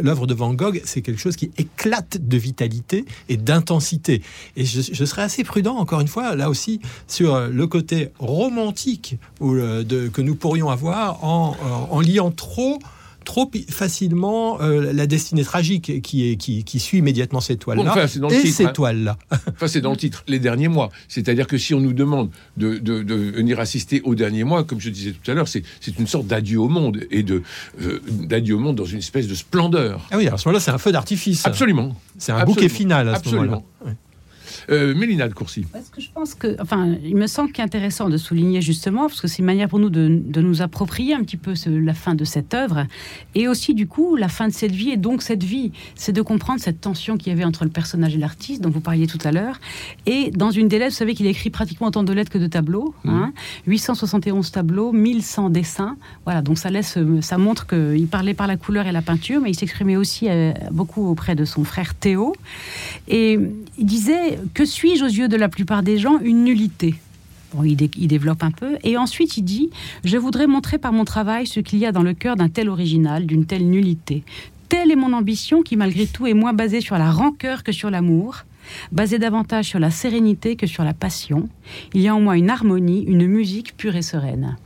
l'œuvre 0.00 0.26
de 0.26 0.34
Van 0.34 0.54
Gogh, 0.54 0.80
c'est 0.84 1.02
quelque 1.02 1.20
chose 1.20 1.36
qui 1.36 1.50
éclate 1.58 2.18
de 2.20 2.36
vitalité 2.36 3.04
et 3.28 3.36
d'intensité. 3.36 4.22
Et 4.56 4.64
je, 4.64 5.04
serais 5.04 5.22
assez 5.22 5.44
prudent, 5.44 5.76
encore 5.76 6.00
une 6.00 6.08
fois, 6.08 6.34
là 6.36 6.50
aussi, 6.50 6.80
sur 7.06 7.48
le 7.48 7.66
côté 7.66 8.10
romantique 8.18 9.16
ou, 9.40 9.54
euh, 9.54 9.84
de, 9.84 10.08
que 10.08 10.22
nous 10.22 10.34
pourrions 10.34 10.70
avoir 10.70 11.24
en, 11.24 11.56
en 11.90 12.00
liant 12.00 12.30
trop 12.30 12.78
trop 13.26 13.50
facilement 13.68 14.62
euh, 14.62 14.92
la 14.94 15.06
destinée 15.06 15.44
tragique 15.44 16.00
qui, 16.00 16.30
est, 16.30 16.36
qui, 16.36 16.64
qui 16.64 16.80
suit 16.80 16.98
immédiatement 16.98 17.40
cette 17.40 17.58
toile-là 17.58 18.06
et 18.30 18.46
ces 18.46 18.64
hein. 18.64 18.72
toiles-là. 18.72 19.18
Enfin, 19.48 19.68
c'est 19.68 19.82
dans 19.82 19.90
le 19.90 19.96
titre, 19.96 20.24
les 20.28 20.38
derniers 20.38 20.68
mois. 20.68 20.90
C'est-à-dire 21.08 21.46
que 21.46 21.58
si 21.58 21.74
on 21.74 21.80
nous 21.80 21.92
demande 21.92 22.30
de, 22.56 22.78
de, 22.78 23.14
venir 23.14 23.60
assister 23.60 24.00
aux 24.04 24.14
derniers 24.14 24.44
mois, 24.44 24.64
comme 24.64 24.80
je 24.80 24.88
disais 24.88 25.12
tout 25.12 25.30
à 25.30 25.34
l'heure, 25.34 25.48
c'est 25.48 25.64
une 25.98 26.06
sorte 26.06 26.26
d'adieu 26.26 26.60
au 26.60 26.68
monde 26.68 27.04
et 27.10 27.22
de 27.22 27.42
euh, 27.82 28.00
d'adieu 28.08 28.54
au 28.54 28.60
monde 28.60 28.76
dans 28.76 28.84
une 28.84 28.98
espèce 28.98 29.26
de 29.26 29.34
splendeur. 29.34 30.06
Ah 30.10 30.16
oui, 30.16 30.28
à 30.28 30.38
ce 30.38 30.48
moment-là, 30.48 30.60
c'est 30.60 30.70
un 30.70 30.78
feu 30.78 30.92
d'artifice. 30.92 31.44
Absolument. 31.44 31.94
C'est 32.16 32.32
un 32.32 32.44
bouquet 32.44 32.68
final 32.68 33.08
à 33.08 33.20
ce 33.22 33.28
moment-là. 33.30 33.62
Euh, 34.70 34.94
Mélina 34.94 35.28
de 35.28 35.34
Courcy. 35.34 35.64
Parce 35.72 35.88
que 35.90 36.00
je 36.00 36.10
pense 36.10 36.34
que, 36.34 36.56
enfin, 36.60 36.96
il 37.04 37.16
me 37.16 37.26
semble 37.26 37.52
qu'intéressant 37.52 38.08
de 38.08 38.16
souligner 38.16 38.60
justement, 38.60 39.02
parce 39.02 39.20
que 39.20 39.28
c'est 39.28 39.38
une 39.38 39.44
manière 39.44 39.68
pour 39.68 39.78
nous 39.78 39.90
de, 39.90 40.40
nous 40.40 40.62
approprier 40.62 41.14
un 41.14 41.22
petit 41.22 41.36
peu 41.36 41.54
la 41.66 41.94
fin 41.94 42.14
de 42.14 42.24
cette 42.24 42.52
œuvre, 42.52 42.86
et 43.34 43.46
aussi 43.48 43.74
du 43.74 43.86
coup 43.86 44.16
la 44.16 44.28
fin 44.28 44.48
de 44.48 44.52
cette 44.52 44.72
vie, 44.72 44.90
et 44.90 44.96
donc 44.96 45.22
cette 45.22 45.44
vie, 45.44 45.72
c'est 45.94 46.12
de 46.12 46.22
comprendre 46.22 46.60
cette 46.60 46.80
tension 46.80 47.16
qu'il 47.16 47.28
y 47.28 47.32
avait 47.32 47.44
entre 47.44 47.64
le 47.64 47.70
personnage 47.70 48.14
et 48.16 48.18
l'artiste, 48.18 48.60
dont 48.62 48.70
vous 48.70 48.80
parliez 48.80 49.06
tout 49.06 49.18
à 49.24 49.30
l'heure. 49.30 49.60
Et 50.06 50.30
dans 50.30 50.50
une 50.50 50.68
des 50.68 50.78
lettres, 50.78 50.92
vous 50.92 50.98
savez 50.98 51.14
qu'il 51.14 51.26
a 51.26 51.30
écrit 51.30 51.50
pratiquement 51.50 51.88
autant 51.88 52.02
de 52.02 52.12
lettres 52.12 52.32
que 52.32 52.38
de 52.38 52.48
tableaux, 52.48 52.94
871 53.66 54.34
mmh. 54.34 54.38
hein. 54.38 54.50
tableaux, 54.52 54.92
1100 54.92 55.50
dessins. 55.50 55.96
Voilà, 56.24 56.42
donc 56.42 56.58
ça 56.58 56.70
laisse, 56.70 56.98
ça 57.20 57.38
montre 57.38 57.66
qu'il 57.66 58.08
parlait 58.08 58.34
par 58.34 58.46
la 58.46 58.56
couleur 58.56 58.86
et 58.86 58.92
la 58.92 59.02
peinture, 59.02 59.40
mais 59.40 59.50
il 59.50 59.54
s'exprimait 59.54 59.96
aussi 59.96 60.28
euh, 60.28 60.52
beaucoup 60.72 61.08
auprès 61.08 61.34
de 61.34 61.44
son 61.44 61.62
frère 61.62 61.94
Théo. 61.94 62.34
Et 63.06 63.38
il 63.78 63.86
disait 63.86 64.38
que 64.56 64.64
suis-je 64.64 65.04
aux 65.04 65.08
yeux 65.08 65.28
de 65.28 65.36
la 65.36 65.50
plupart 65.50 65.82
des 65.82 65.98
gens 65.98 66.18
Une 66.18 66.42
nullité. 66.42 66.94
Bon, 67.52 67.62
il, 67.62 67.76
développe 67.76 68.42
un 68.42 68.50
peu. 68.50 68.78
Et 68.84 68.96
ensuite, 68.96 69.36
il 69.36 69.42
dit 69.42 69.68
Je 70.02 70.16
voudrais 70.16 70.46
montrer 70.46 70.78
par 70.78 70.94
mon 70.94 71.04
travail 71.04 71.46
ce 71.46 71.60
qu'il 71.60 71.78
y 71.78 71.84
a 71.84 71.92
dans 71.92 72.02
le 72.02 72.14
cœur 72.14 72.36
d'un 72.36 72.48
tel 72.48 72.70
original, 72.70 73.26
d'une 73.26 73.44
telle 73.44 73.68
nullité. 73.68 74.24
Telle 74.70 74.90
est 74.90 74.96
mon 74.96 75.12
ambition 75.12 75.60
qui 75.60 75.76
malgré 75.76 76.06
tout 76.06 76.26
est 76.26 76.32
moins 76.32 76.54
basée 76.54 76.80
sur 76.80 76.96
la 76.96 77.10
rancœur 77.10 77.64
que 77.64 77.70
sur 77.70 77.90
l'amour 77.90 78.44
basé 78.92 79.18
davantage 79.18 79.66
sur 79.66 79.78
la 79.78 79.90
sérénité 79.90 80.56
que 80.56 80.66
sur 80.66 80.84
la 80.84 80.94
passion. 80.94 81.48
Il 81.94 82.00
y 82.00 82.08
a 82.08 82.14
en 82.14 82.20
moi 82.20 82.36
une 82.36 82.50
harmonie, 82.50 83.02
une 83.02 83.26
musique 83.26 83.76
pure 83.76 83.96
et 83.96 84.02
sereine. 84.02 84.56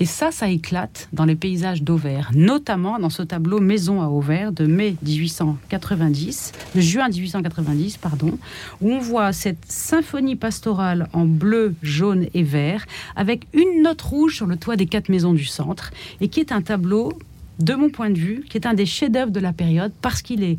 Et 0.00 0.04
ça, 0.04 0.30
ça 0.30 0.48
éclate 0.48 1.08
dans 1.12 1.24
les 1.24 1.36
paysages 1.36 1.82
d'Auvers, 1.82 2.30
notamment 2.34 2.98
dans 2.98 3.10
ce 3.10 3.22
tableau 3.22 3.60
Maison 3.60 4.02
à 4.02 4.06
Auvers 4.06 4.52
de 4.52 4.66
mai 4.66 4.96
1890, 5.02 6.52
de 6.74 6.80
juin 6.80 7.08
1890, 7.08 7.96
pardon, 7.98 8.38
où 8.80 8.92
on 8.92 8.98
voit 8.98 9.32
cette 9.32 9.64
symphonie 9.66 10.36
pastorale 10.36 11.08
en 11.12 11.24
bleu, 11.24 11.74
jaune 11.82 12.26
et 12.34 12.42
vert, 12.42 12.86
avec 13.16 13.46
une 13.52 13.82
note 13.82 14.02
rouge 14.02 14.36
sur 14.36 14.46
le 14.46 14.56
toit 14.56 14.76
des 14.76 14.86
quatre 14.86 15.08
maisons 15.08 15.34
du 15.34 15.44
centre, 15.44 15.90
et 16.20 16.28
qui 16.28 16.40
est 16.40 16.52
un 16.52 16.62
tableau 16.62 17.12
de 17.58 17.74
mon 17.74 17.88
point 17.88 18.10
de 18.10 18.18
vue, 18.18 18.44
qui 18.48 18.58
est 18.58 18.66
un 18.66 18.74
des 18.74 18.86
chefs-d'œuvre 18.86 19.30
de 19.30 19.40
la 19.40 19.52
période 19.52 19.92
parce 20.02 20.22
qu'il 20.22 20.42
est 20.42 20.56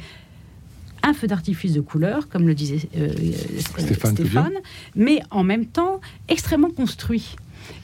un 1.03 1.13
feu 1.13 1.27
d'artifice 1.27 1.73
de 1.73 1.81
couleur, 1.81 2.29
comme 2.29 2.47
le 2.47 2.53
disait 2.53 2.89
euh, 2.97 3.09
Stéphane, 3.77 4.53
mais 4.95 5.21
en 5.31 5.43
même 5.43 5.65
temps 5.65 6.01
extrêmement 6.27 6.69
construit. 6.69 7.35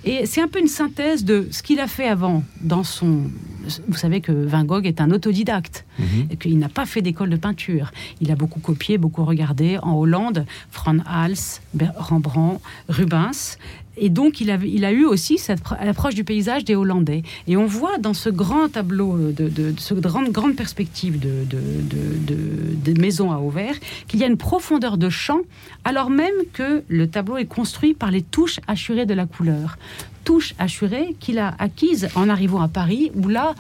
Et 0.06 0.26
c'est 0.26 0.42
un 0.42 0.48
peu 0.48 0.60
une 0.60 0.68
synthèse 0.68 1.24
de 1.24 1.48
ce 1.52 1.64
qu'il 1.64 1.80
a 1.80 1.88
fait 1.88 2.08
avant 2.08 2.44
dans 2.62 2.84
son. 2.84 3.24
Vous 3.88 3.98
savez 3.98 4.20
que 4.20 4.32
Van 4.32 4.66
Gogh 4.66 4.86
est 4.86 5.00
un 5.00 5.12
autodidacte 5.12 5.86
mhm. 5.98 6.28
et 6.30 6.38
qu'il 6.38 6.58
n'a 6.58 6.68
pas 6.68 6.86
fait 6.86 7.02
d'école 7.02 7.30
de 7.30 7.38
peinture. 7.38 7.92
Il 8.20 8.32
a 8.32 8.36
beaucoup 8.36 8.60
copié, 8.60 8.98
beaucoup 8.98 9.24
regardé 9.24 9.78
en 9.82 9.94
Hollande, 9.94 10.46
Frans 10.70 10.98
Hals, 11.06 11.62
Rembrandt, 11.96 12.62
Rubens. 12.90 13.58
Et 13.98 14.10
donc, 14.10 14.42
il 14.42 14.50
a, 14.50 14.92
eu 14.92 15.06
aussi 15.06 15.38
cette 15.38 15.62
approche 15.80 16.16
du 16.16 16.24
paysage 16.24 16.66
des 16.66 16.76
Hollandais. 16.76 17.24
Et 17.48 17.58
on 17.58 17.66
voit 17.66 17.98
dans 18.00 18.14
ce 18.14 18.30
grand 18.30 18.70
tableau, 18.70 19.18
de, 19.18 19.48
de, 19.50 19.74
ce 19.78 19.94
grande, 19.94 20.32
grande 20.32 20.56
perspective 20.56 21.20
de, 21.20 21.46
de, 21.48 23.00
maisons 23.00 23.32
à 23.32 23.38
Auvers, 23.38 23.76
qu'il 24.08 24.20
y 24.20 24.24
a 24.24 24.28
une 24.28 24.38
profondeur 24.38 24.98
de 24.98 25.10
champ, 25.10 25.42
alors 25.84 26.10
même 26.10 26.34
que 26.54 26.84
le 26.88 27.08
tableau 27.08 27.38
est 27.38 27.46
construit 27.46 27.94
par 27.94 28.12
les 28.12 28.22
touches 28.22 28.60
assurées 28.68 29.06
de 29.06 29.14
la 29.14 29.26
couleur. 29.26 29.78
Touches 30.24 30.54
assurées 30.58 31.16
qu'il 31.20 31.38
a 31.38 31.54
acquises 31.60 32.10
en 32.16 32.30
arrivant 32.30 32.62
à 32.62 32.68
Paris, 32.68 33.12
où 33.16 33.28
là, 33.28 33.56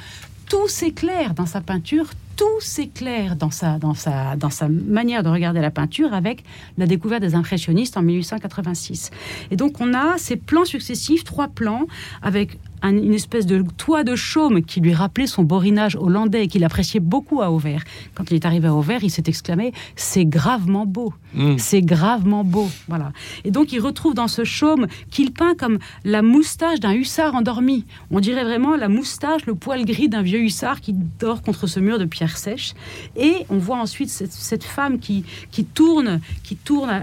tout 0.49 0.67
s'éclaire 0.67 1.33
dans 1.33 1.45
sa 1.45 1.61
peinture, 1.61 2.09
tout 2.35 2.59
s'éclaire 2.59 3.35
dans 3.35 3.51
sa, 3.51 3.77
dans, 3.77 3.93
sa, 3.93 4.35
dans 4.35 4.49
sa 4.49 4.67
manière 4.67 5.23
de 5.23 5.29
regarder 5.29 5.61
la 5.61 5.71
peinture 5.71 6.13
avec 6.13 6.43
la 6.77 6.85
découverte 6.85 7.21
des 7.21 7.35
impressionnistes 7.35 7.97
en 7.97 8.01
1886. 8.01 9.11
Et 9.51 9.55
donc 9.55 9.79
on 9.79 9.93
a 9.93 10.17
ces 10.17 10.35
plans 10.35 10.65
successifs, 10.65 11.23
trois 11.23 11.47
plans, 11.47 11.87
avec 12.21 12.57
une 12.89 13.13
espèce 13.13 13.45
de 13.45 13.63
toit 13.77 14.03
de 14.03 14.15
chaume 14.15 14.61
qui 14.61 14.81
lui 14.81 14.93
rappelait 14.93 15.27
son 15.27 15.43
borinage 15.43 15.95
hollandais 15.95 16.43
et 16.43 16.47
qu'il 16.47 16.63
appréciait 16.63 16.99
beaucoup 16.99 17.41
à 17.41 17.51
Auvers. 17.51 17.83
Quand 18.15 18.29
il 18.31 18.35
est 18.35 18.45
arrivé 18.45 18.67
à 18.67 18.73
Auvers, 18.73 19.03
il 19.03 19.09
s'est 19.09 19.23
exclamé 19.27 19.73
C'est 19.95 20.25
gravement 20.25 20.85
beau. 20.85 21.13
Mm. 21.33 21.57
C'est 21.57 21.81
gravement 21.81 22.43
beau. 22.43 22.69
Voilà. 22.87 23.11
Et 23.43 23.51
donc 23.51 23.71
il 23.71 23.79
retrouve 23.79 24.13
dans 24.13 24.27
ce 24.27 24.43
chaume 24.43 24.87
qu'il 25.09 25.31
peint 25.31 25.55
comme 25.55 25.79
la 26.03 26.21
moustache 26.21 26.79
d'un 26.79 26.93
hussard 26.93 27.35
endormi. 27.35 27.85
On 28.11 28.19
dirait 28.19 28.43
vraiment 28.43 28.75
la 28.75 28.89
moustache, 28.89 29.45
le 29.45 29.55
poil 29.55 29.85
gris 29.85 30.09
d'un 30.09 30.21
vieux 30.21 30.39
hussard 30.39 30.81
qui 30.81 30.93
dort 30.93 31.41
contre 31.41 31.67
ce 31.67 31.79
mur 31.79 31.99
de 31.99 32.05
pierre 32.05 32.37
sèche. 32.37 32.73
Et 33.15 33.45
on 33.49 33.57
voit 33.57 33.77
ensuite 33.77 34.09
cette, 34.09 34.63
femme 34.63 34.99
qui, 34.99 35.23
qui 35.51 35.65
tourne, 35.65 36.19
qui 36.43 36.55
tourne 36.55 37.01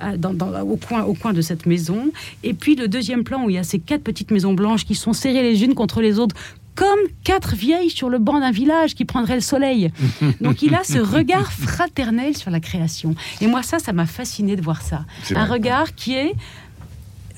au, 0.63 0.77
coin, 0.77 1.03
au 1.05 1.15
coin 1.15 1.33
de 1.33 1.41
cette 1.41 1.67
maison. 1.67 2.11
Et 2.43 2.55
puis 2.55 2.77
le 2.77 2.89
deuxième 2.89 3.25
plan 3.25 3.45
où 3.45 3.51
il 3.51 3.57
y 3.57 3.59
a 3.59 3.63
ces 3.63 3.79
quatre 3.79 4.03
petites 4.03 4.31
maisons 4.31 4.55
blanches 4.55 4.85
qui 4.85 4.95
sont 4.95 5.13
serrées 5.13 5.43
les 5.43 5.65
unes 5.65 5.70
contre 5.75 6.01
les 6.01 6.19
autres 6.19 6.37
comme 6.75 7.01
quatre 7.25 7.55
vieilles 7.55 7.91
sur 7.91 8.09
le 8.09 8.19
banc 8.19 8.41
d'un 8.41 8.53
village 8.53 8.95
qui 8.95 9.05
prendraient 9.05 9.35
le 9.35 9.41
soleil. 9.41 9.93
Donc 10.41 10.63
il 10.63 10.75
a 10.75 10.83
ce 10.83 10.99
regard 10.99 11.53
fraternel 11.53 12.37
sur 12.37 12.51
la 12.51 12.61
création. 12.61 13.15
Et 13.41 13.47
moi 13.47 13.63
ça, 13.63 13.79
ça 13.79 13.93
m'a 13.93 14.07
fasciné 14.07 14.57
de 14.57 14.63
voir 14.63 14.81
ça. 14.83 15.05
Un 15.35 15.45
regard 15.45 15.95
qui 15.95 16.15
est 16.15 16.35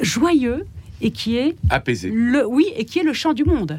joyeux 0.01 0.67
et 1.01 1.11
qui 1.11 1.37
est 1.37 1.57
apaisé. 1.71 2.11
Le, 2.15 2.47
oui, 2.47 2.67
et 2.77 2.85
qui 2.85 3.01
est 3.01 3.03
le 3.03 3.13
chant 3.13 3.33
du 3.33 3.45
monde. 3.45 3.79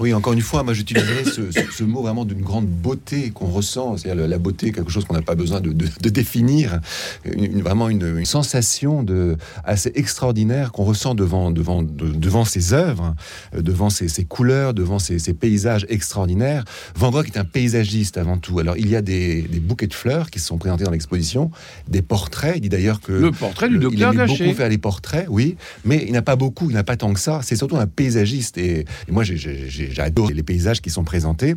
Oui, 0.00 0.14
encore 0.14 0.32
une 0.32 0.40
fois, 0.40 0.62
moi 0.62 0.74
j'utiliserais 0.74 1.24
ce, 1.24 1.50
ce, 1.50 1.84
mot 1.84 2.02
vraiment 2.02 2.24
d'une 2.24 2.40
grande 2.40 2.66
beauté 2.66 3.30
qu'on 3.30 3.46
ressent, 3.46 3.96
c'est-à-dire 3.96 4.26
la 4.26 4.38
beauté, 4.38 4.72
quelque 4.72 4.90
chose 4.90 5.04
qu'on 5.04 5.14
n'a 5.14 5.22
pas 5.22 5.34
besoin 5.34 5.60
de, 5.60 5.72
définir, 6.08 6.80
une, 7.24 7.62
vraiment 7.62 7.88
une, 7.88 8.24
sensation 8.24 9.02
de, 9.02 9.36
assez 9.64 9.92
extraordinaire 9.94 10.72
qu'on 10.72 10.84
ressent 10.84 11.14
devant, 11.14 11.50
devant, 11.50 11.82
devant 11.82 12.44
ses 12.44 12.72
œuvres, 12.72 13.14
euh, 13.54 13.62
devant 13.62 13.90
ses, 13.90 14.24
couleurs, 14.24 14.74
devant 14.74 14.98
ses, 14.98 15.18
paysages 15.34 15.86
extraordinaires. 15.88 16.64
Van 16.94 17.10
Gogh 17.10 17.26
est 17.26 17.38
un 17.38 17.44
paysagiste 17.44 18.18
avant 18.18 18.38
tout. 18.38 18.58
Alors 18.58 18.76
il 18.76 18.88
y 18.88 18.96
a 18.96 19.02
des, 19.02 19.42
bouquets 19.62 19.86
de 19.86 19.94
fleurs 19.94 20.30
qui 20.30 20.40
sont 20.40 20.58
présentés 20.58 20.84
dans 20.84 20.90
l'exposition, 20.90 21.50
des 21.88 22.02
portraits. 22.02 22.54
Il 22.56 22.62
dit 22.62 22.68
d'ailleurs 22.68 23.00
que 23.00 23.12
le 23.12 23.30
portrait 23.30 23.68
du 23.68 23.78
docteur 23.78 24.12
Il 24.14 24.20
aime 24.20 24.26
beaucoup 24.26 24.54
faire 24.54 24.68
les 24.68 24.78
portraits, 24.78 25.26
oui, 25.28 25.56
mais 25.84 26.04
il 26.06 26.12
n'a 26.12 26.22
pas 26.22 26.36
beaucoup, 26.36 26.70
il 26.70 26.74
n'a 26.74 26.84
pas 26.84 26.96
tant 26.96 27.12
que 27.12 27.20
ça. 27.20 27.40
C'est 27.42 27.56
surtout 27.56 27.76
un 27.76 27.86
paysagiste. 27.86 28.58
Et, 28.58 28.80
et 28.80 29.12
moi, 29.12 29.24
j'ai 29.24 29.41
j'adore 29.68 30.30
les 30.30 30.42
paysages 30.42 30.80
qui 30.80 30.90
sont 30.90 31.04
présentés. 31.04 31.54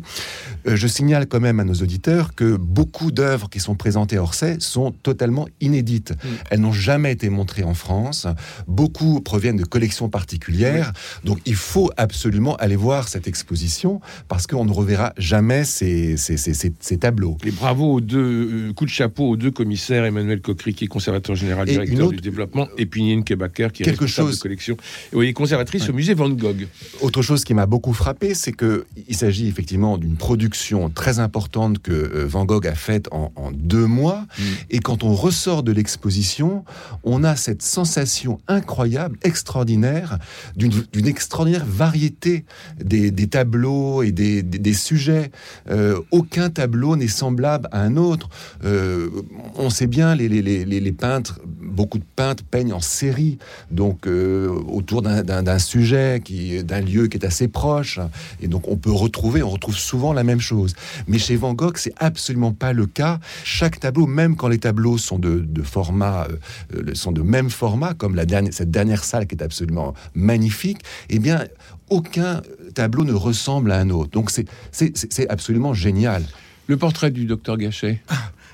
Euh, 0.66 0.76
je 0.76 0.86
signale 0.86 1.26
quand 1.26 1.40
même 1.40 1.60
à 1.60 1.64
nos 1.64 1.74
auditeurs 1.74 2.34
que 2.34 2.56
beaucoup 2.56 3.10
d'œuvres 3.10 3.48
qui 3.48 3.60
sont 3.60 3.74
présentées 3.74 4.16
à 4.16 4.22
Orsay 4.22 4.56
sont 4.60 4.92
totalement 5.02 5.46
inédites. 5.60 6.12
Mm. 6.12 6.28
Elles 6.50 6.60
n'ont 6.60 6.72
jamais 6.72 7.12
été 7.12 7.28
montrées 7.28 7.64
en 7.64 7.74
France. 7.74 8.26
Beaucoup 8.66 9.20
proviennent 9.20 9.56
de 9.56 9.64
collections 9.64 10.08
particulières. 10.08 10.92
Donc 11.24 11.38
il 11.46 11.54
faut 11.54 11.90
absolument 11.96 12.56
aller 12.56 12.76
voir 12.76 13.08
cette 13.08 13.28
exposition 13.28 14.00
parce 14.28 14.46
qu'on 14.46 14.64
ne 14.64 14.72
reverra 14.72 15.12
jamais 15.18 15.64
ces, 15.64 16.16
ces, 16.16 16.98
tableaux. 16.98 17.36
Et 17.44 17.50
bravo 17.50 17.94
aux 17.94 18.00
deux 18.00 18.68
euh, 18.68 18.72
coups 18.72 18.90
de 18.90 18.94
chapeau 18.94 19.30
aux 19.30 19.36
deux 19.36 19.50
commissaires, 19.50 20.04
Emmanuel 20.04 20.40
Coquery, 20.40 20.74
qui 20.74 20.84
est 20.84 20.88
conservateur 20.88 21.36
général 21.36 21.66
directeur 21.66 22.10
du 22.10 22.16
développement, 22.16 22.68
et 22.78 22.86
puis 22.86 23.02
Nine 23.02 23.24
Kebaker, 23.24 23.72
qui 23.72 23.82
est 23.82 23.86
quelque 23.86 24.06
chose 24.06 24.36
de 24.36 24.42
collection, 24.42 24.76
et 25.20 25.32
conservatrice 25.32 25.88
au 25.88 25.92
musée 25.92 26.14
Van 26.14 26.28
Gogh. 26.28 26.66
Autre 27.00 27.22
chose 27.22 27.44
qui 27.44 27.54
m'a 27.54 27.65
beaucoup 27.66 27.92
frappé, 27.92 28.34
c'est 28.34 28.52
que 28.52 28.86
il 29.08 29.16
s'agit 29.16 29.48
effectivement 29.48 29.98
d'une 29.98 30.16
production 30.16 30.90
très 30.90 31.18
importante 31.18 31.80
que 31.80 31.92
euh, 31.92 32.26
Van 32.26 32.44
Gogh 32.44 32.66
a 32.66 32.74
faite 32.74 33.08
en, 33.12 33.30
deux 33.52 33.86
mois. 33.86 34.26
Mm. 34.38 34.42
Et 34.70 34.78
quand 34.78 35.04
on 35.04 35.14
ressort 35.14 35.62
de 35.62 35.72
l'exposition, 35.72 36.64
on 37.04 37.24
a 37.24 37.36
cette 37.36 37.62
sensation 37.62 38.38
incroyable, 38.48 39.18
extraordinaire, 39.22 40.18
d'une 40.56 41.06
extraordinaire 41.06 41.64
variété 41.66 42.44
des, 42.82 43.12
tableaux 43.28 44.02
et 44.02 44.12
des, 44.12 44.74
sujets. 44.74 45.30
Euh, 45.70 46.00
aucun 46.10 46.50
tableau 46.50 46.96
n'est 46.96 47.08
semblable 47.08 47.68
à 47.72 47.80
un 47.82 47.96
autre. 47.96 48.28
Euh, 48.64 49.08
on 49.54 49.70
sait 49.70 49.86
bien, 49.86 50.14
les, 50.14 50.28
les, 50.28 50.92
peintres, 50.92 51.40
beaucoup 51.46 51.98
de 51.98 52.04
peintres 52.16 52.44
peignent 52.44 52.72
en 52.72 52.80
série, 52.80 53.38
donc 53.70 54.06
autour 54.06 55.02
d'un 55.02 55.58
sujet, 55.58 56.20
d'un 56.64 56.80
lieu 56.80 57.06
qui 57.08 57.18
est 57.18 57.24
assez 57.24 57.48
proche 57.56 57.98
et 58.42 58.48
donc 58.48 58.68
on 58.68 58.76
peut 58.76 58.92
retrouver, 58.92 59.42
on 59.42 59.48
retrouve 59.48 59.78
souvent 59.78 60.12
la 60.12 60.24
même 60.24 60.40
chose. 60.40 60.74
Mais 61.08 61.18
chez 61.18 61.36
Van 61.36 61.54
Gogh, 61.54 61.78
c'est 61.78 61.94
absolument 61.96 62.52
pas 62.52 62.74
le 62.74 62.86
cas. 62.86 63.18
Chaque 63.44 63.80
tableau, 63.80 64.06
même 64.06 64.36
quand 64.36 64.48
les 64.48 64.58
tableaux 64.58 64.98
sont 64.98 65.18
de, 65.18 65.62
format, 65.62 66.28
euh, 66.74 66.94
sont 66.94 67.12
de 67.12 67.22
même 67.22 67.48
format, 67.48 67.94
comme 67.94 68.14
la 68.14 68.26
dernière, 68.26 68.52
cette 68.52 68.70
dernière 68.70 69.04
salle 69.04 69.26
qui 69.26 69.36
est 69.36 69.42
absolument 69.42 69.94
magnifique, 70.14 70.80
eh 71.08 71.18
bien 71.18 71.46
aucun 71.88 72.42
tableau 72.74 73.04
ne 73.04 73.14
ressemble 73.14 73.72
à 73.72 73.78
un 73.78 73.88
autre. 73.88 74.10
Donc 74.10 74.30
c'est 74.30 75.30
absolument 75.30 75.72
génial. 75.72 76.24
Le 76.66 76.76
portrait 76.76 77.10
du 77.10 77.24
docteur 77.24 77.56
Gachet. 77.56 78.02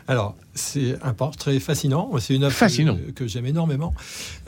Alors, 0.08 0.36
c'est 0.54 0.96
un 1.02 1.14
portrait 1.14 1.58
fascinant. 1.60 2.10
C'est 2.18 2.34
une 2.34 2.44
œuvre 2.44 3.12
que, 3.14 3.26
j'aime 3.26 3.46
énormément 3.46 3.94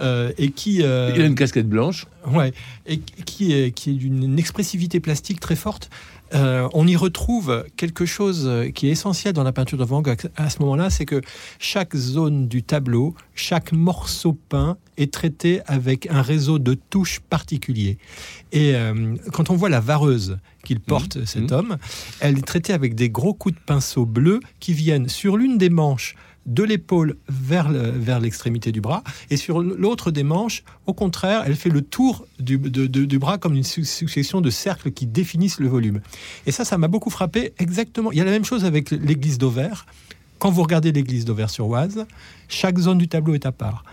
euh, 0.00 0.32
et 0.38 0.50
qui. 0.50 0.82
Euh, 0.82 1.12
Il 1.14 1.22
a 1.22 1.26
une 1.26 1.34
casquette 1.34 1.68
blanche. 1.68 2.06
Ouais, 2.26 2.52
et 2.86 2.98
qui 2.98 3.52
est 3.52 3.72
qui 3.72 3.90
est 3.90 3.94
d'une 3.94 4.38
expressivité 4.38 5.00
plastique 5.00 5.40
très 5.40 5.56
forte. 5.56 5.90
Euh, 6.34 6.68
on 6.72 6.86
y 6.86 6.96
retrouve 6.96 7.64
quelque 7.76 8.06
chose 8.06 8.50
qui 8.74 8.88
est 8.88 8.90
essentiel 8.90 9.34
dans 9.34 9.44
la 9.44 9.52
peinture 9.52 9.78
de 9.78 9.84
Van 9.84 10.02
Gogh 10.02 10.28
à 10.36 10.50
ce 10.50 10.58
moment-là, 10.60 10.90
c'est 10.90 11.04
que 11.04 11.20
chaque 11.58 11.94
zone 11.94 12.48
du 12.48 12.62
tableau, 12.62 13.14
chaque 13.34 13.72
morceau 13.72 14.32
peint 14.32 14.76
est 14.96 15.12
traité 15.12 15.60
avec 15.66 16.06
un 16.10 16.22
réseau 16.22 16.58
de 16.58 16.74
touches 16.74 17.20
particulier. 17.20 17.98
Et 18.52 18.74
euh, 18.74 19.16
quand 19.32 19.50
on 19.50 19.56
voit 19.56 19.68
la 19.68 19.80
vareuse 19.80 20.38
qu'il 20.64 20.80
porte, 20.80 21.16
mmh. 21.16 21.26
cet 21.26 21.50
mmh. 21.50 21.54
homme, 21.54 21.76
elle 22.20 22.38
est 22.38 22.46
traitée 22.46 22.72
avec 22.72 22.94
des 22.94 23.10
gros 23.10 23.34
coups 23.34 23.54
de 23.54 23.60
pinceau 23.60 24.06
bleus 24.06 24.40
qui 24.60 24.72
viennent 24.72 25.08
sur 25.08 25.36
l'une 25.36 25.58
des 25.58 25.70
manches 25.70 26.14
de 26.46 26.62
l'épaule 26.62 27.16
vers, 27.28 27.70
vers 27.70 28.20
l'extrémité 28.20 28.72
du 28.72 28.80
bras, 28.80 29.02
et 29.30 29.36
sur 29.36 29.62
l'autre 29.62 30.10
des 30.10 30.22
manches, 30.22 30.62
au 30.86 30.92
contraire, 30.92 31.42
elle 31.46 31.56
fait 31.56 31.70
le 31.70 31.80
tour 31.80 32.26
du, 32.38 32.58
du 32.58 33.18
bras 33.18 33.38
comme 33.38 33.54
une 33.54 33.64
succession 33.64 34.40
de 34.40 34.50
cercles 34.50 34.90
qui 34.90 35.06
définissent 35.06 35.60
le 35.60 35.68
volume. 35.68 36.00
Et 36.46 36.52
ça, 36.52 36.64
ça 36.64 36.76
m'a 36.76 36.88
beaucoup 36.88 37.10
frappé. 37.10 37.52
Exactement. 37.58 38.12
Il 38.12 38.18
y 38.18 38.20
a 38.20 38.24
la 38.24 38.30
même 38.30 38.44
chose 38.44 38.64
avec 38.64 38.90
l'église 38.90 39.38
d'Auvers. 39.38 39.86
Quand 40.38 40.50
vous 40.50 40.62
regardez 40.62 40.92
l'église 40.92 41.24
d'Auvers-sur-Oise, 41.24 42.06
chaque 42.48 42.78
zone 42.78 42.98
du 42.98 43.08
tableau 43.08 43.34
est 43.34 43.46
à 43.46 43.52
part. 43.52 43.84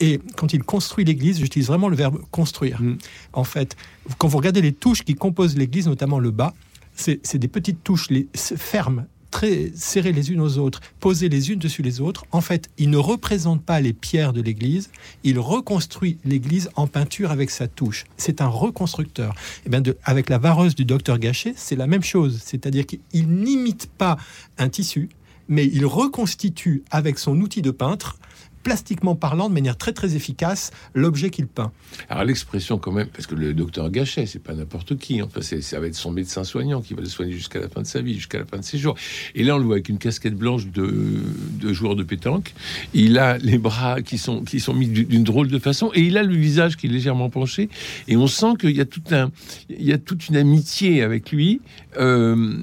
Et 0.00 0.20
quand 0.36 0.52
il 0.52 0.64
construit 0.64 1.04
l'église, 1.04 1.38
j'utilise 1.38 1.68
vraiment 1.68 1.88
le 1.88 1.96
verbe 1.96 2.20
construire. 2.30 2.80
Mm. 2.82 2.98
En 3.34 3.44
fait, 3.44 3.76
quand 4.18 4.28
vous 4.28 4.38
regardez 4.38 4.62
les 4.62 4.72
touches 4.72 5.02
qui 5.02 5.14
composent 5.14 5.56
l'église, 5.56 5.86
notamment 5.86 6.18
le 6.18 6.30
bas, 6.30 6.54
c'est 6.94 7.38
des 7.38 7.48
petites 7.48 7.82
touches 7.82 8.10
les, 8.10 8.28
fermes 8.34 9.06
très 9.30 9.70
serrées 9.74 10.12
les 10.12 10.32
unes 10.32 10.40
aux 10.40 10.58
autres, 10.58 10.80
posées 10.98 11.28
les 11.28 11.50
unes 11.50 11.58
dessus 11.58 11.82
les 11.82 12.00
autres, 12.00 12.24
en 12.32 12.40
fait, 12.40 12.68
il 12.78 12.90
ne 12.90 12.96
représente 12.96 13.62
pas 13.62 13.80
les 13.80 13.92
pierres 13.92 14.32
de 14.32 14.42
l'église, 14.42 14.90
il 15.22 15.38
reconstruit 15.38 16.18
l'église 16.24 16.68
en 16.74 16.86
peinture 16.86 17.30
avec 17.30 17.50
sa 17.50 17.68
touche. 17.68 18.04
C'est 18.16 18.40
un 18.40 18.48
reconstructeur. 18.48 19.34
Et 19.64 19.70
bien 19.70 19.80
de, 19.80 19.96
avec 20.04 20.28
la 20.28 20.38
vareuse 20.38 20.74
du 20.74 20.84
docteur 20.84 21.18
Gachet, 21.18 21.54
c'est 21.56 21.76
la 21.76 21.86
même 21.86 22.02
chose. 22.02 22.40
C'est-à-dire 22.44 22.86
qu'il 22.86 23.28
n'imite 23.28 23.86
pas 23.86 24.16
un 24.58 24.68
tissu, 24.68 25.08
mais 25.48 25.66
il 25.66 25.86
reconstitue 25.86 26.82
avec 26.90 27.18
son 27.18 27.40
outil 27.40 27.62
de 27.62 27.70
peintre 27.70 28.18
plastiquement 28.62 29.14
parlant, 29.14 29.48
de 29.48 29.54
manière 29.54 29.76
très 29.76 29.92
très 29.92 30.16
efficace, 30.16 30.70
l'objet 30.94 31.30
qu'il 31.30 31.46
peint. 31.46 31.72
Alors 32.08 32.24
l'expression 32.24 32.78
quand 32.78 32.92
même, 32.92 33.08
parce 33.08 33.26
que 33.26 33.34
le 33.34 33.54
docteur 33.54 33.90
Gachet, 33.90 34.26
c'est 34.26 34.42
pas 34.42 34.54
n'importe 34.54 34.96
qui, 34.98 35.22
enfin 35.22 35.40
ça 35.40 35.80
va 35.80 35.86
être 35.86 35.94
son 35.94 36.10
médecin 36.10 36.44
soignant 36.44 36.80
qui 36.80 36.94
va 36.94 37.00
le 37.00 37.08
soigner 37.08 37.32
jusqu'à 37.32 37.60
la 37.60 37.68
fin 37.68 37.82
de 37.82 37.86
sa 37.86 38.00
vie, 38.00 38.14
jusqu'à 38.14 38.38
la 38.38 38.44
fin 38.44 38.58
de 38.58 38.64
ses 38.64 38.78
jours. 38.78 38.96
Et 39.34 39.44
là 39.44 39.56
on 39.56 39.58
le 39.58 39.64
voit 39.64 39.76
avec 39.76 39.88
une 39.88 39.98
casquette 39.98 40.34
blanche 40.34 40.66
de, 40.68 41.22
de 41.60 41.72
joueur 41.72 41.96
de 41.96 42.02
pétanque, 42.02 42.54
il 42.94 43.18
a 43.18 43.38
les 43.38 43.58
bras 43.58 44.02
qui 44.02 44.18
sont, 44.18 44.42
qui 44.44 44.60
sont 44.60 44.74
mis 44.74 44.86
d'une 44.86 45.24
drôle 45.24 45.48
de 45.48 45.58
façon, 45.58 45.90
et 45.94 46.00
il 46.00 46.18
a 46.18 46.22
le 46.22 46.34
visage 46.34 46.76
qui 46.76 46.86
est 46.86 46.90
légèrement 46.90 47.30
penché, 47.30 47.68
et 48.08 48.16
on 48.16 48.26
sent 48.26 48.54
qu'il 48.60 48.76
y 48.76 48.80
a 48.80 48.84
tout 48.84 49.02
un, 49.10 49.30
il 49.68 49.84
y 49.84 49.92
a 49.92 49.98
toute 49.98 50.28
une 50.28 50.36
amitié 50.36 51.02
avec 51.02 51.30
lui, 51.30 51.60
euh, 51.96 52.54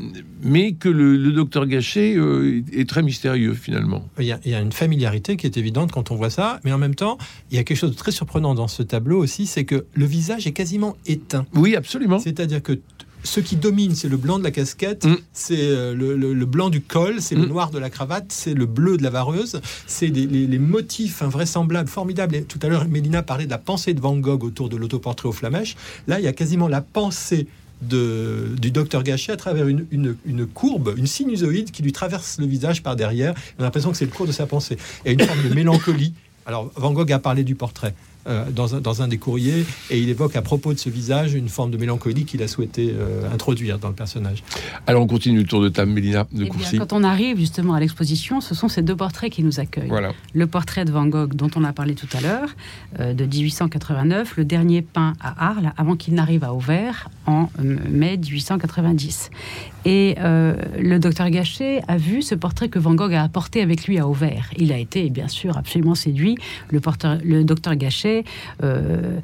mais 0.41 0.73
que 0.73 0.89
le, 0.89 1.17
docteur 1.31 1.65
Gachet 1.67 2.15
euh, 2.15 2.63
est 2.71 2.87
très 2.87 3.03
mystérieux 3.03 3.53
finalement. 3.53 4.07
Il 4.19 4.25
y, 4.25 4.31
a, 4.31 4.39
il 4.45 4.51
y 4.51 4.55
a 4.55 4.59
une 4.59 4.71
familiarité 4.71 5.37
qui 5.37 5.45
est 5.45 5.57
évidente 5.57 5.86
quand 5.91 6.11
on 6.11 6.15
voit 6.15 6.29
ça, 6.29 6.59
mais 6.63 6.71
en 6.71 6.77
même 6.77 6.95
temps, 6.95 7.17
il 7.51 7.57
y 7.57 7.59
a 7.59 7.63
quelque 7.63 7.77
chose 7.77 7.91
de 7.91 7.95
très 7.95 8.11
surprenant 8.11 8.55
dans 8.55 8.67
ce 8.67 8.83
tableau 8.83 9.19
aussi, 9.19 9.45
c'est 9.45 9.65
que 9.65 9.85
le 9.93 10.05
visage 10.05 10.47
est 10.47 10.53
quasiment 10.53 10.95
éteint. 11.05 11.45
Oui, 11.53 11.75
absolument. 11.75 12.19
C'est-à-dire 12.19 12.61
que 12.61 12.79
ce 13.23 13.39
qui 13.39 13.55
domine, 13.55 13.93
c'est 13.93 14.09
le 14.09 14.17
blanc 14.17 14.39
de 14.39 14.43
la 14.43 14.51
casquette, 14.51 15.05
mm. 15.05 15.17
c'est 15.33 15.57
euh, 15.59 15.93
le, 15.93 16.45
blanc 16.45 16.69
du 16.69 16.81
col, 16.81 17.21
c'est 17.21 17.35
le 17.35 17.45
mm. 17.45 17.49
noir 17.49 17.71
de 17.71 17.79
la 17.79 17.89
cravate, 17.89 18.27
c'est 18.29 18.53
le 18.53 18.65
bleu 18.65 18.97
de 18.97 19.03
la 19.03 19.09
vareuse, 19.09 19.61
c'est 19.85 20.07
les, 20.07 20.59
motifs 20.59 21.21
invraisemblables, 21.21 21.89
formidables. 21.89 22.35
Et 22.35 22.43
tout 22.43 22.59
à 22.61 22.67
l'heure, 22.67 22.87
Mélina 22.87 23.23
parlait 23.23 23.45
de 23.45 23.51
la 23.51 23.57
pensée 23.57 23.93
de 23.93 23.99
Van 23.99 24.15
Gogh 24.17 24.43
autour 24.43 24.69
de 24.69 24.77
l'autoportrait 24.77 25.29
aux 25.29 25.33
flamèches. 25.33 25.75
Là, 26.07 26.19
il 26.19 26.25
y 26.25 26.27
a 26.27 26.33
quasiment 26.33 26.67
la 26.67 26.81
pensée 26.81 27.47
du 27.81 28.71
docteur 28.71 29.03
Gachet 29.03 29.31
à 29.31 29.37
travers 29.37 29.67
une, 29.67 29.85
une, 29.91 30.47
courbe, 30.47 30.93
une 30.97 31.07
sinusoïde 31.07 31.71
qui 31.71 31.83
lui 31.83 31.91
traverse 31.91 32.37
le 32.39 32.45
visage 32.45 32.83
par 32.83 32.95
derrière. 32.95 33.33
On 33.57 33.61
a 33.61 33.65
l'impression 33.65 33.91
que 33.91 33.97
c'est 33.97 34.05
le 34.05 34.11
cours 34.11 34.27
de 34.27 34.31
sa 34.31 34.45
pensée. 34.45 34.77
Et 35.05 35.13
une 35.13 35.21
forme 35.21 35.47
de 35.47 35.53
mélancolie. 35.53 36.13
Alors, 36.45 36.71
Van 36.75 36.91
Gogh 36.91 37.11
a 37.11 37.19
parlé 37.19 37.43
du 37.43 37.55
portrait. 37.55 37.93
Euh, 38.27 38.51
dans, 38.51 38.75
un, 38.75 38.81
dans, 38.81 39.01
un, 39.01 39.07
des 39.07 39.17
courriers 39.17 39.65
et 39.89 39.99
il 39.99 40.09
évoque 40.09 40.35
à 40.35 40.41
propos 40.41 40.73
de 40.73 40.79
ce 40.79 40.89
visage 40.89 41.33
une 41.33 41.47
forme 41.47 41.71
de 41.71 41.77
mélancolie 41.77 42.25
qu'il 42.25 42.43
a 42.43 42.47
souhaité 42.49 42.93
euh, 42.93 43.31
introduire 43.31 43.79
dans 43.79 43.87
le 43.87 43.93
personnage. 43.93 44.43
Alors 44.85 45.01
on 45.03 45.07
continue 45.07 45.39
le 45.39 45.45
tour 45.45 45.61
de 45.61 45.69
table, 45.69 45.91
Mélina 45.91 46.27
de 46.33 46.45
eh 46.45 46.77
quand 46.77 46.91
on 46.91 47.03
arrive 47.03 47.37
justement 47.37 47.73
à 47.73 47.79
l'exposition, 47.79 48.41
ce 48.41 48.53
sont 48.53 48.67
ces 48.67 48.81
deux 48.81 48.97
portraits 48.97 49.31
qui 49.31 49.43
nous 49.43 49.61
accueillent. 49.61 49.87
Voilà. 49.87 50.11
Le 50.33 50.45
portrait 50.45 50.83
de 50.83 50.91
Van 50.91 51.05
Gogh 51.05 51.35
dont 51.35 51.49
on 51.55 51.63
a 51.63 51.71
parlé 51.71 51.95
tout 51.95 52.07
à 52.17 52.19
l'heure, 52.19 52.49
euh, 52.99 53.13
de 53.13 53.25
1889, 53.25 54.35
le 54.35 54.43
dernier 54.43 54.81
peint 54.81 55.13
à 55.21 55.49
Arles 55.49 55.71
avant 55.77 55.95
qu'il 55.95 56.13
n'arrive 56.13 56.43
à 56.43 56.53
Auvers 56.53 57.09
en 57.27 57.49
mai 57.59 58.17
1890. 58.17 59.29
Et 59.85 60.15
le 60.19 60.97
docteur 60.97 61.29
Gachet 61.29 61.81
a 61.87 61.97
vu 61.97 62.21
ce 62.21 62.35
portrait 62.35 62.67
que 62.67 62.77
Van 62.77 62.93
Gogh 62.93 63.13
a 63.13 63.23
apporté 63.23 63.61
avec 63.61 63.87
lui 63.87 63.97
à 63.99 64.07
Auvers. 64.07 64.49
Il 64.57 64.73
a 64.73 64.77
été 64.77 65.09
bien 65.09 65.29
sûr 65.29 65.57
absolument 65.57 65.95
séduit. 65.95 66.35
Le, 66.71 66.81
porteur, 66.81 67.19
le 67.23 67.45
docteur 67.45 67.75
Gachet 67.75 68.16
euh, 68.63 69.19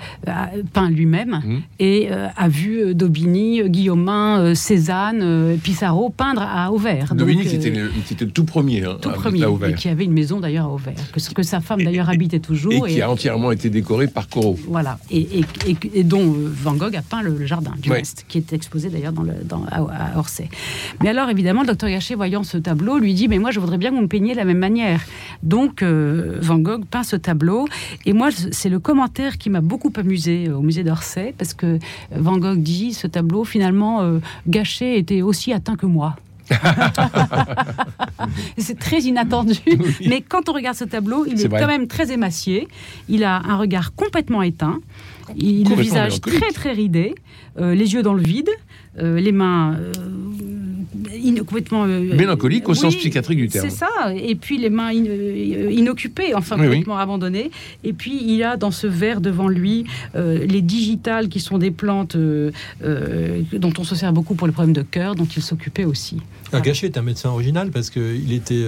peint 0.73 0.89
lui-même 0.89 1.41
mmh. 1.43 1.57
et 1.79 2.07
euh, 2.11 2.27
a 2.35 2.47
vu 2.47 2.79
euh, 2.79 2.93
Daubigny, 2.93 3.61
Guillaumin, 3.69 4.55
Cézanne, 4.55 5.57
Pissarro 5.61 6.09
peindre 6.09 6.41
à 6.41 6.71
Auvers. 6.71 7.15
Daubigny 7.15 7.45
qui 7.45 7.55
était, 7.55 7.69
le, 7.69 8.31
tout 8.31 8.43
premier, 8.43 8.83
hein, 8.83 8.97
tout 9.01 9.09
premier 9.11 9.45
et 9.67 9.73
qui 9.73 9.89
avait 9.89 10.05
une 10.05 10.13
maison 10.13 10.39
d'ailleurs 10.39 10.65
à 10.65 10.69
Auvers, 10.69 11.11
que, 11.11 11.33
que 11.33 11.43
sa 11.43 11.59
femme 11.61 11.83
d'ailleurs 11.83 12.09
habitait 12.09 12.39
toujours. 12.39 12.87
Et, 12.87 12.93
qui 12.93 13.01
a 13.01 13.09
entièrement 13.09 13.51
été 13.51 13.69
décoré 13.69 14.07
par 14.07 14.27
Corot. 14.27 14.57
Voilà, 14.67 14.97
et, 15.11 15.41
et, 15.93 16.03
dont 16.03 16.33
Van 16.35 16.73
Gogh 16.73 16.95
a 16.95 17.01
peint 17.01 17.21
le, 17.21 17.45
jardin 17.45 17.73
du 17.81 17.91
reste, 17.91 18.25
qui 18.27 18.37
est 18.37 18.53
exposé 18.53 18.89
d'ailleurs 18.89 19.13
dans 19.13 19.23
le, 19.23 19.33
dans, 19.43 19.65
à, 19.71 20.17
Orsay. 20.17 20.49
Mais 21.01 21.09
alors 21.09 21.29
évidemment, 21.29 21.61
le 21.61 21.67
docteur 21.67 21.89
Gachet, 21.89 22.15
voyant 22.15 22.43
ce 22.43 22.57
tableau, 22.57 22.97
lui 22.97 23.13
dit, 23.13 23.27
mais 23.27 23.39
moi 23.39 23.51
je 23.51 23.59
voudrais 23.59 23.77
bien 23.77 23.89
que 23.89 23.95
vous 23.95 24.01
me 24.01 24.07
peigniez 24.07 24.33
de 24.33 24.37
la 24.37 24.45
même 24.45 24.59
manière. 24.59 25.01
Donc 25.43 25.83
Van 25.83 26.57
Gogh 26.57 26.85
peint 26.85 27.03
ce 27.03 27.15
tableau, 27.15 27.67
et 28.05 28.13
moi 28.13 28.29
c'est 28.31 28.69
le 28.73 28.79
commentaire 28.79 29.37
qui 29.37 29.51
m'a 29.51 29.61
beaucoup 29.61 29.93
amusé 29.95 30.47
euh, 30.47 30.57
au 30.57 30.61
musée 30.61 30.83
d'Orsay, 30.83 31.35
parce 31.37 31.53
que 31.53 31.77
Van 32.11 32.37
Gogh 32.37 32.57
dit, 32.57 32.93
ce 32.93 33.05
tableau, 33.05 33.43
finalement, 33.43 34.01
euh, 34.01 34.17
Gachet 34.47 34.97
était 34.97 35.21
aussi 35.21 35.53
atteint 35.53 35.75
que 35.75 35.85
moi. 35.85 36.15
c'est 38.57 38.77
très 38.77 39.01
inattendu, 39.01 39.59
mais 40.07 40.21
quand 40.21 40.49
on 40.49 40.53
regarde 40.53 40.75
ce 40.75 40.83
tableau, 40.83 41.25
il 41.25 41.39
est, 41.39 41.47
quand 41.47 41.67
même 41.67 41.87
très 41.87 42.11
émacié. 42.11 42.67
Il 43.07 43.23
a 43.23 43.41
un 43.47 43.55
regard 43.57 43.93
complètement 43.93 44.41
éteint, 44.41 44.79
il, 45.37 45.69
le 45.69 45.75
visage 45.75 46.19
très 46.19 46.51
très 46.51 46.73
ridé, 46.73 47.15
euh, 47.59 47.75
les 47.75 47.93
yeux 47.93 48.03
dans 48.03 48.13
le 48.13 48.23
vide, 48.23 48.49
les 48.97 49.31
mains 49.31 49.77
complètement 51.43 51.85
euh, 51.85 52.15
mélancolique 52.15 52.67
au 52.69 52.73
sens 52.73 52.95
psychiatrique 52.95 53.39
du 53.39 53.49
terme. 53.49 53.69
C'est 53.69 53.75
ça. 53.75 54.13
Et 54.15 54.35
puis 54.35 54.57
les 54.57 54.69
mains 54.69 54.93
euh, 54.93 55.71
inoccupées, 55.71 56.33
enfin 56.35 56.57
complètement 56.57 56.97
abandonnées. 56.97 57.51
Et 57.83 57.93
puis 57.93 58.21
il 58.25 58.43
a 58.43 58.57
dans 58.57 58.71
ce 58.71 58.87
verre 58.87 59.21
devant 59.21 59.47
lui 59.47 59.85
euh, 60.15 60.45
les 60.45 60.61
digitales 60.61 61.29
qui 61.29 61.39
sont 61.39 61.57
des 61.57 61.71
plantes 61.71 62.15
dont 62.15 63.73
on 63.77 63.83
se 63.83 63.95
sert 63.95 64.13
beaucoup 64.13 64.35
pour 64.35 64.47
les 64.47 64.53
problèmes 64.53 64.73
de 64.73 64.81
cœur, 64.81 65.15
dont 65.15 65.25
il 65.25 65.41
s'occupait 65.41 65.85
aussi. 65.85 66.17
Gachet 66.53 66.85
est 66.85 66.97
un 66.97 67.01
médecin 67.01 67.29
original 67.29 67.71
parce 67.71 67.89
qu'il 67.89 68.31
était 68.31 68.65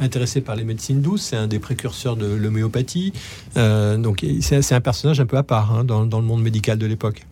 intéressé 0.00 0.40
par 0.40 0.56
les 0.56 0.64
médecines 0.64 1.00
douces, 1.00 1.22
c'est 1.22 1.36
un 1.36 1.46
des 1.46 1.58
précurseurs 1.58 2.16
de 2.16 2.26
l'homéopathie. 2.26 3.12
donc 3.56 4.24
c'est 4.40 4.72
un 4.72 4.80
personnage 4.80 5.20
un 5.20 5.26
peu 5.26 5.36
à 5.36 5.42
part 5.42 5.72
hein, 5.72 5.84
dans, 5.84 6.04
dans 6.04 6.20
le 6.20 6.26
monde 6.26 6.42
médical 6.42 6.78
de 6.78 6.86
l'époque. 6.86 7.24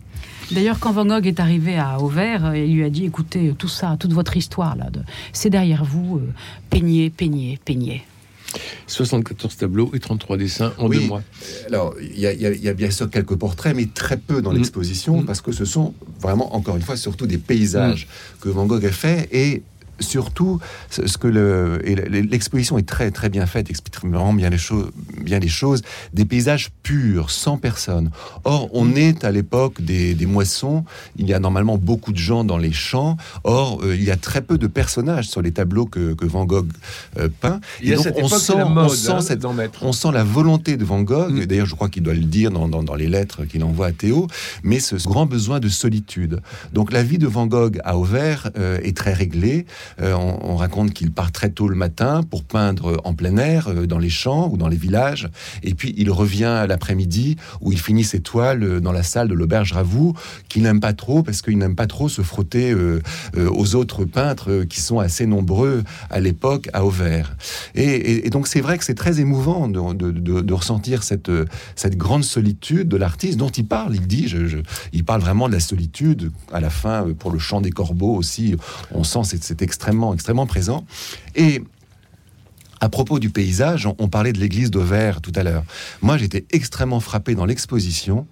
D'ailleurs, 0.51 0.79
quand 0.79 0.91
Van 0.91 1.05
Gogh 1.05 1.27
est 1.27 1.39
arrivé 1.39 1.77
à 1.77 1.99
Auvers, 1.99 2.45
euh, 2.45 2.57
il 2.57 2.75
lui 2.75 2.83
a 2.83 2.89
dit 2.89 3.05
écoutez, 3.05 3.53
tout 3.57 3.69
ça, 3.69 3.95
toute 3.99 4.11
votre 4.11 4.35
histoire, 4.35 4.75
là, 4.75 4.87
c'est 5.31 5.49
derrière 5.49 5.85
vous, 5.85 6.17
euh, 6.17 6.33
peignez, 6.69 7.09
peignez, 7.09 7.59
peignez. 7.63 8.03
74 8.87 9.55
tableaux 9.55 9.91
et 9.93 9.99
33 9.99 10.35
dessins 10.35 10.73
en 10.77 10.89
deux 10.89 10.99
mois. 11.01 11.21
Alors, 11.67 11.95
il 12.01 12.19
y, 12.19 12.67
a 12.67 12.73
bien 12.73 12.91
sûr 12.91 13.09
quelques 13.09 13.35
portraits, 13.35 13.73
mais 13.73 13.85
très 13.85 14.17
peu 14.17 14.41
dans 14.41 14.51
mm. 14.51 14.57
l'exposition, 14.57 15.21
mm. 15.21 15.25
parce 15.25 15.39
que 15.39 15.53
ce 15.53 15.63
sont 15.63 15.93
vraiment, 16.19 16.53
encore 16.53 16.75
une 16.75 16.81
fois, 16.81 16.97
surtout 16.97 17.27
des 17.27 17.37
paysages 17.37 18.07
mm. 18.07 18.43
que 18.43 18.49
Van 18.49 18.65
Gogh 18.65 18.85
a 18.85 18.91
fait, 18.91 19.29
et 19.31 19.63
surtout, 20.01 20.59
ce 20.89 21.17
que 21.17 21.27
l'exposition 21.27 22.77
est 22.77 22.87
très 22.87 23.11
très 23.11 23.29
bien 23.29 23.45
faite, 23.45 23.69
explique 23.69 23.99
vraiment 24.01 24.33
bien 24.33 24.49
les 24.49 24.57
choses, 24.57 24.91
bien 25.19 25.39
les 25.39 25.47
choses, 25.47 25.81
des 26.13 26.25
paysages 26.25 26.71
purs, 26.83 27.29
sans 27.29 27.57
personne. 27.57 28.11
Or, 28.43 28.69
on 28.73 28.85
mm. 28.85 28.97
est 28.97 29.23
à 29.23 29.31
l'époque 29.31 29.81
des, 29.81 30.15
moissons. 30.25 30.85
Il 31.17 31.27
y 31.27 31.33
a 31.33 31.39
normalement 31.39 31.77
beaucoup 31.77 32.11
de 32.11 32.17
gens 32.17 32.43
dans 32.43 32.57
les 32.57 32.71
champs. 32.71 33.17
Or, 33.43 33.81
euh, 33.83 33.95
il 33.95 34.03
y 34.03 34.11
a 34.11 34.17
très 34.17 34.41
peu 34.41 34.57
de 34.57 34.67
personnages 34.67 35.27
sur 35.27 35.41
les 35.41 35.51
tableaux 35.51 35.85
que, 35.85 36.15
Van 36.21 36.45
Gogh 36.45 36.69
euh, 37.17 37.27
peint. 37.41 37.59
Et 37.81 37.95
donc, 37.95 38.05
on 38.15 38.27
sent, 38.27 38.53
on, 38.53 38.89
sent 38.89 39.11
hein, 39.11 39.21
cette, 39.21 39.45
on 39.81 39.91
sent 39.91 40.11
la 40.13 40.23
volonté 40.23 40.77
de 40.77 40.85
Van 40.85 41.01
Gogh. 41.01 41.31
Mm. 41.31 41.45
D'ailleurs, 41.45 41.65
je 41.65 41.75
crois 41.75 41.89
qu'il 41.89 42.03
doit 42.03 42.13
le 42.13 42.21
dire 42.21 42.51
dans, 42.51 42.67
dans, 42.67 42.95
les 42.95 43.07
lettres 43.07 43.45
qu'il 43.45 43.63
envoie 43.63 43.87
à 43.87 43.91
Théo. 43.91 44.27
Mais 44.63 44.79
ce, 44.79 44.95
grand 45.07 45.25
besoin 45.25 45.59
de 45.59 45.69
solitude. 45.69 46.41
Donc, 46.73 46.91
la 46.91 47.03
vie 47.03 47.17
de 47.17 47.27
Van 47.27 47.47
Gogh 47.47 47.79
à 47.83 47.97
Auvers 47.97 48.49
euh, 48.57 48.79
est 48.83 48.95
très 48.95 49.13
réglée. 49.13 49.65
Euh, 49.99 50.13
on, 50.13 50.55
raconte 50.55 50.93
qu'il 50.93 51.11
part 51.11 51.31
très 51.31 51.49
tôt 51.49 51.67
le 51.67 51.75
matin 51.75 52.21
pour 52.23 52.43
peindre 52.43 53.01
en 53.03 53.13
plein 53.13 53.37
air, 53.37 53.67
euh, 53.67 53.87
dans 53.87 53.97
les 53.97 54.09
champs 54.09 54.49
ou 54.51 54.57
dans 54.57 54.67
les 54.67 54.77
villages, 54.77 55.29
et 55.63 55.73
puis 55.73 55.93
il 55.97 56.11
revient 56.11 56.65
l'après-midi 56.67 57.37
où 57.61 57.71
il 57.71 57.79
finit 57.79 58.03
ses 58.03 58.19
toiles 58.19 58.63
euh, 58.63 58.79
dans 58.79 58.91
la 58.91 59.03
salle 59.03 59.27
de 59.27 59.33
l'auberge 59.33 59.73
Ravoux, 59.73 60.13
qu'il 60.49 60.63
n'aime 60.63 60.79
pas 60.79 60.93
trop 60.93 61.23
parce 61.23 61.41
qu'il 61.41 61.57
n'aime 61.57 61.75
pas 61.75 61.87
trop 61.87 62.09
se 62.09 62.21
frotter 62.21 62.75
aux 63.35 63.75
autres 63.75 64.05
peintres 64.05 64.63
qui 64.63 64.81
sont 64.81 64.99
assez 64.99 65.25
nombreux 65.25 65.83
à 66.09 66.19
l'époque 66.19 66.69
à 66.73 66.85
Auvers. 66.85 67.35
Et, 67.75 68.29
donc 68.29 68.47
c'est 68.47 68.61
vrai 68.61 68.77
que 68.77 68.83
c'est 68.83 68.95
très 68.95 69.19
émouvant 69.19 69.67
de, 69.67 70.53
ressentir 70.53 71.03
cette, 71.03 71.31
cette 71.75 71.97
grande 71.97 72.23
solitude 72.23 72.87
de 72.87 72.97
l'artiste 72.97 73.37
dont 73.37 73.49
il 73.49 73.65
parle. 73.65 73.95
Il 73.95 74.07
dit, 74.07 74.33
il 74.93 75.03
parle 75.03 75.21
vraiment 75.21 75.47
de 75.47 75.53
la 75.53 75.59
solitude 75.59 76.31
à 76.51 76.59
la 76.59 76.69
fin 76.69 77.07
pour 77.17 77.31
le 77.31 77.39
chant 77.39 77.61
des 77.61 77.71
corbeaux 77.71 78.15
aussi. 78.15 78.55
On 78.91 79.03
sent 79.03 79.23
cet, 79.23 79.43
cet 79.43 79.61
extrêmement, 79.81 80.13
extrêmement 80.13 80.45
présent. 80.45 80.85
Et 81.35 81.63
à 82.81 82.89
propos 82.89 83.19
du 83.19 83.29
paysage, 83.29 83.87
on, 83.99 84.07
parlait 84.07 84.33
de 84.33 84.39
l'église 84.39 84.69
d'Auvers 84.71 85.21
tout 85.21 85.31
à 85.35 85.43
l'heure. 85.43 85.63
Moi, 86.01 86.17
j'étais 86.17 86.45
extrêmement 86.51 86.99
frappé 86.99 87.35
dans 87.35 87.45
l'exposition 87.45 88.27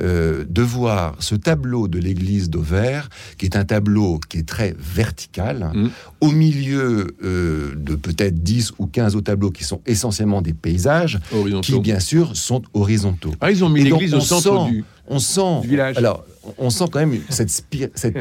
euh, 0.00 0.44
de 0.48 0.62
voir 0.62 1.16
ce 1.18 1.34
tableau 1.34 1.88
de 1.88 1.98
l'église 1.98 2.48
d'Auvers, 2.50 3.10
qui 3.38 3.46
est 3.46 3.56
un 3.56 3.64
tableau 3.64 4.20
qui 4.28 4.38
est 4.38 4.48
très 4.48 4.74
vertical, 4.78 5.70
mmh. 5.74 5.88
au 6.20 6.30
milieu 6.30 7.16
euh, 7.24 7.74
de 7.76 7.94
peut-être 7.96 8.40
10 8.42 8.74
ou 8.78 8.86
15 8.86 9.16
autres 9.16 9.26
tableaux 9.26 9.50
qui 9.50 9.64
sont 9.64 9.80
essentiellement 9.86 10.42
des 10.42 10.54
paysages, 10.54 11.18
qui 11.62 11.78
bien 11.80 12.00
sûr 12.00 12.36
sont 12.36 12.62
horizontaux. 12.74 13.34
Ah, 13.40 13.50
ils 13.50 13.64
ont 13.64 13.68
mis 13.68 13.82
l'église 13.82 14.14
au 14.14 14.20
centre 14.20 14.66
du, 14.66 14.84
on 15.08 15.18
sent, 15.18 15.60
village. 15.64 15.96
Alors, 15.96 16.24
on 16.58 16.70
sent 16.70 16.84
quand 16.90 17.00
même 17.00 17.20
cette, 17.28 17.50
cette, 17.50 18.16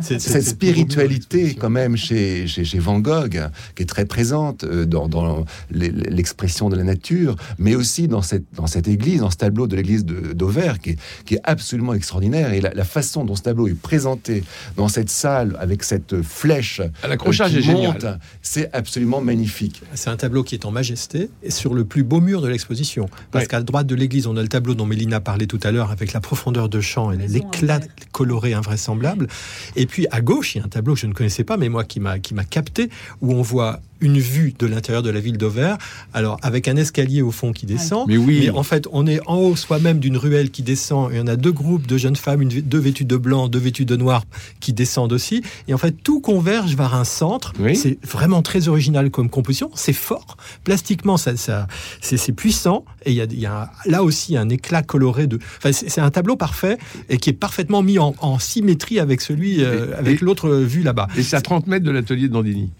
spiritualité 0.42 1.54
quand 1.54 1.70
même 1.70 1.96
chez, 1.96 2.46
chez, 2.46 2.64
chez 2.64 2.78
Van 2.78 2.98
Gogh, 3.00 3.40
qui 3.74 3.82
est 3.82 3.86
très 3.86 4.04
présente 4.04 4.64
euh, 4.64 4.84
dans, 4.86 5.08
dans 5.08 5.44
l'e- 5.70 5.90
l'expression 6.10 6.68
de 6.68 6.76
la 6.76 6.84
nature, 6.84 7.36
mais 7.58 7.74
aussi 7.74 8.08
dans 8.08 8.22
cette, 8.22 8.44
dans 8.54 8.66
cette 8.66 8.88
église, 8.88 9.20
dans 9.20 9.30
ce 9.30 9.36
tableau 9.36 9.66
de 9.66 9.76
l'église 9.76 10.04
d'Auvers, 10.04 10.78
qui 10.80 10.90
est, 10.90 10.98
qui 11.24 11.34
est 11.34 11.40
absolument 11.44 11.94
extraordinaire. 11.94 12.52
Et 12.52 12.60
la, 12.60 12.72
la 12.74 12.84
façon 12.84 13.24
dont 13.24 13.34
ce 13.36 13.42
tableau 13.42 13.68
est 13.68 13.74
présenté 13.74 14.44
dans 14.76 14.88
cette 14.88 15.10
salle, 15.10 15.56
avec 15.60 15.82
cette 15.82 16.22
flèche 16.22 16.80
L'accrochage 17.08 17.54
euh, 17.56 18.14
c'est 18.42 18.72
absolument 18.74 19.20
magnifique. 19.20 19.82
C'est 19.94 20.10
un 20.10 20.16
tableau 20.16 20.42
qui 20.42 20.54
est 20.54 20.64
en 20.64 20.70
majesté 20.70 21.30
et 21.42 21.50
sur 21.50 21.74
le 21.74 21.84
plus 21.84 22.02
beau 22.02 22.20
mur 22.20 22.42
de 22.42 22.48
l'exposition. 22.48 23.08
Parce 23.30 23.44
Ouais. 23.44 23.48
qu'à 23.48 23.60
droite 23.62 23.86
de 23.86 23.94
l'église, 23.94 24.26
on 24.26 24.36
a 24.36 24.42
le 24.42 24.48
tableau 24.48 24.74
dont 24.74 24.86
Mélina 24.86 25.20
parlait 25.20 25.46
tout 25.46 25.60
à 25.62 25.70
l'heure 25.70 25.90
avec 25.90 26.12
la 26.12 26.20
profondeur 26.20 26.65
de 26.68 26.80
champ 26.80 27.12
et 27.12 27.16
l'éclat 27.16 27.80
coloré 28.12 28.54
invraisemblable. 28.54 29.28
Et 29.76 29.86
puis 29.86 30.06
à 30.10 30.20
gauche, 30.20 30.54
il 30.54 30.58
y 30.58 30.60
a 30.60 30.64
un 30.64 30.68
tableau 30.68 30.94
que 30.94 31.00
je 31.00 31.06
ne 31.06 31.12
connaissais 31.12 31.44
pas, 31.44 31.56
mais 31.56 31.68
moi 31.68 31.84
qui 31.84 32.00
m'a 32.00 32.18
qui 32.18 32.34
m'a 32.34 32.44
capté, 32.44 32.90
où 33.20 33.32
on 33.32 33.42
voit 33.42 33.80
une 34.00 34.18
vue 34.18 34.54
de 34.58 34.66
l'intérieur 34.66 35.02
de 35.02 35.10
la 35.10 35.20
ville 35.20 35.38
d'Auvers, 35.38 35.78
alors 36.14 36.38
avec 36.42 36.68
un 36.68 36.76
escalier 36.76 37.22
au 37.22 37.30
fond 37.30 37.52
qui 37.52 37.66
descend. 37.66 38.06
Mais 38.08 38.16
oui. 38.16 38.40
Mais 38.42 38.50
en 38.50 38.62
fait, 38.62 38.86
on 38.92 39.06
est 39.06 39.20
en 39.26 39.36
haut 39.38 39.56
soi-même 39.56 39.98
d'une 39.98 40.16
ruelle 40.16 40.50
qui 40.50 40.62
descend, 40.62 41.12
et 41.12 41.20
on 41.20 41.26
a 41.26 41.36
deux 41.36 41.52
groupes 41.52 41.86
de 41.86 41.96
jeunes 41.96 42.16
femmes, 42.16 42.42
une, 42.42 42.48
deux 42.48 42.78
vêtues 42.78 43.04
de 43.04 43.16
blanc, 43.16 43.48
deux 43.48 43.58
vêtues 43.58 43.84
de 43.84 43.96
noir, 43.96 44.24
qui 44.60 44.72
descendent 44.72 45.12
aussi. 45.12 45.42
Et 45.68 45.74
en 45.74 45.78
fait, 45.78 45.92
tout 46.02 46.20
converge 46.20 46.74
vers 46.76 46.94
un 46.94 47.04
centre. 47.04 47.52
Oui. 47.58 47.74
C'est 47.76 47.98
vraiment 48.06 48.42
très 48.42 48.68
original 48.68 49.10
comme 49.10 49.30
composition. 49.30 49.70
C'est 49.74 49.92
fort. 49.92 50.36
Plastiquement, 50.64 51.16
ça, 51.16 51.36
ça, 51.36 51.66
c'est 52.00 52.32
puissant. 52.32 52.84
Et 53.04 53.10
il 53.12 53.16
y 53.16 53.20
a, 53.20 53.24
il 53.30 53.38
y 53.40 53.46
a 53.46 53.62
un- 53.62 53.90
là 53.90 54.02
aussi 54.02 54.36
un 54.36 54.48
éclat 54.48 54.82
coloré 54.82 55.26
de. 55.26 55.38
Enfin, 55.58 55.72
c'est 55.72 56.00
un 56.00 56.10
tableau 56.10 56.36
parfait 56.36 56.76
et 57.08 57.18
qui 57.18 57.30
est 57.30 57.34
parfaitement 57.34 57.82
mis 57.82 57.98
en, 57.98 58.14
en 58.20 58.38
symétrie 58.38 58.98
avec 58.98 59.20
celui, 59.20 59.62
euh, 59.64 59.90
Et- 59.90 59.94
avec 59.94 60.20
l'autre 60.20 60.50
vue 60.50 60.82
là-bas. 60.82 61.06
Et 61.16 61.22
c'est 61.22 61.36
à 61.36 61.40
30 61.40 61.66
mètres 61.66 61.84
de 61.84 61.90
l'atelier 61.90 62.28
de 62.28 62.32
Dandini, 62.32 62.70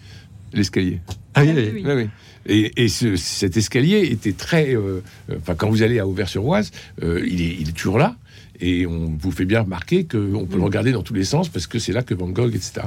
l'escalier. 0.53 1.01
Ah 1.35 1.43
oui, 1.43 1.51
Ah, 1.51 1.55
oui. 1.57 1.71
oui. 1.75 1.83
Oui, 1.87 1.93
oui. 1.95 2.09
Et, 2.49 2.85
et 2.85 2.89
ce- 2.89 3.17
cet 3.17 3.57
escalier 3.57 4.01
était 4.11 4.33
très. 4.33 4.75
euh, 4.75 5.03
euh, 5.31 5.37
Enfin, 5.41 5.55
quand 5.57 5.69
vous 5.69 5.83
allez 5.83 5.99
à 5.99 6.07
Auvers-sur-Oise, 6.07 6.71
euh, 7.03 7.21
il, 7.27 7.41
est, 7.43 7.57
il 7.61 7.69
est 7.69 7.77
toujours 7.77 7.99
là. 7.99 8.17
Et 8.61 8.87
on 8.87 9.13
vous 9.19 9.31
fait 9.33 9.45
bien 9.45 9.61
remarquer 9.61 10.05
qu'on 10.05 10.47
peut 10.47 10.57
le 10.57 10.63
regarder 10.63 10.91
dans 10.93 11.03
tous 11.03 11.13
les 11.13 11.25
sens 11.25 11.51
parce 11.51 11.67
que 11.67 11.79
c'est 11.79 11.93
là 11.93 12.03
que 12.03 12.15
Van 12.15 12.29
Gogh, 12.29 12.55
etc. 12.55 12.87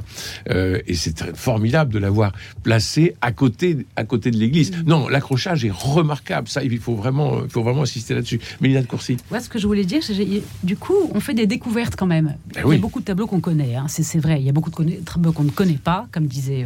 Euh, 0.50 0.80
et 0.88 0.96
c'est 0.96 1.36
formidable 1.36 1.94
de 1.94 2.00
l'avoir 2.00 2.32
placé 2.64 3.16
à 3.22 3.32
côté, 3.32 3.86
à 3.96 4.04
côté 4.04 4.32
de 4.32 4.38
l'église. 4.38 4.72
Non, 4.88 5.08
l'accrochage 5.08 5.64
est 5.66 5.72
remarquable. 5.72 6.48
Ça, 6.48 6.64
il 6.64 6.80
faut 6.80 6.96
vraiment, 6.96 7.44
il 7.44 7.50
faut 7.52 7.62
vraiment 7.64 7.84
insister 7.84 8.16
là-dessus. 8.16 8.40
Mélina 8.62 8.82
de 8.82 8.88
Courcy. 8.88 9.18
Ouais, 9.32 9.40
ce 9.40 9.50
que 9.50 9.60
je 9.60 9.68
voulais 9.68 9.86
dire, 9.86 10.02
c'est 10.04 10.16
du 10.64 10.76
coup, 10.76 10.96
on 11.14 11.20
fait 11.20 11.34
des 11.36 11.46
découvertes 11.46 11.96
quand 11.96 12.08
même. 12.08 12.36
Ben 12.56 12.64
Il 12.66 12.74
y 12.74 12.76
a 12.76 12.80
beaucoup 12.80 13.00
de 13.00 13.06
tableaux 13.06 13.28
qu'on 13.28 13.40
connaît, 13.40 13.76
hein, 13.76 13.86
c'est 13.88 14.18
vrai. 14.20 14.40
Il 14.42 14.46
y 14.46 14.50
a 14.50 14.54
beaucoup 14.54 14.72
de 14.72 14.92
tableaux 15.06 15.32
qu'on 15.34 15.44
ne 15.44 15.52
connaît 15.52 15.74
pas, 15.84 16.08
comme 16.12 16.26
disait. 16.26 16.66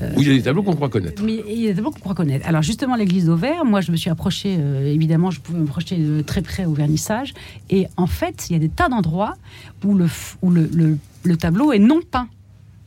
euh, 0.00 0.10
Où 0.16 0.22
il 0.22 0.28
y 0.28 0.30
a 0.30 0.34
des 0.34 0.42
tableaux 0.42 0.62
qu'on 0.64 0.74
croit 0.74 0.88
connaître. 0.88 1.22
Mais 1.22 1.42
il 1.48 1.60
y 1.62 1.66
a 1.66 1.68
des 1.70 1.76
tableaux 1.76 1.90
qu'on 1.92 2.00
croit 2.00 2.14
connaître. 2.14 2.46
Alors 2.48 2.62
justement, 2.62 2.96
l'église 2.96 3.26
d'Auvers, 3.26 3.64
moi 3.64 3.80
je 3.80 3.92
me 3.92 3.96
suis 3.96 4.10
approchée, 4.10 4.56
euh, 4.58 4.92
évidemment, 4.92 5.30
je 5.30 5.40
pouvais 5.40 5.58
me 5.60 5.66
projeter 5.66 5.96
de 5.96 6.20
très 6.22 6.42
près 6.42 6.64
au 6.64 6.72
vernissage. 6.74 7.32
Et 7.70 7.86
en 7.96 8.03
fait, 8.06 8.46
il 8.48 8.52
y 8.54 8.56
a 8.56 8.58
des 8.58 8.68
tas 8.68 8.88
d'endroits 8.88 9.34
où, 9.84 9.94
le, 9.94 10.06
f- 10.06 10.36
où 10.42 10.50
le, 10.50 10.68
le- 10.74 10.98
le 11.24 11.36
tableau 11.36 11.72
est 11.72 11.78
non 11.78 12.00
peint. 12.10 12.28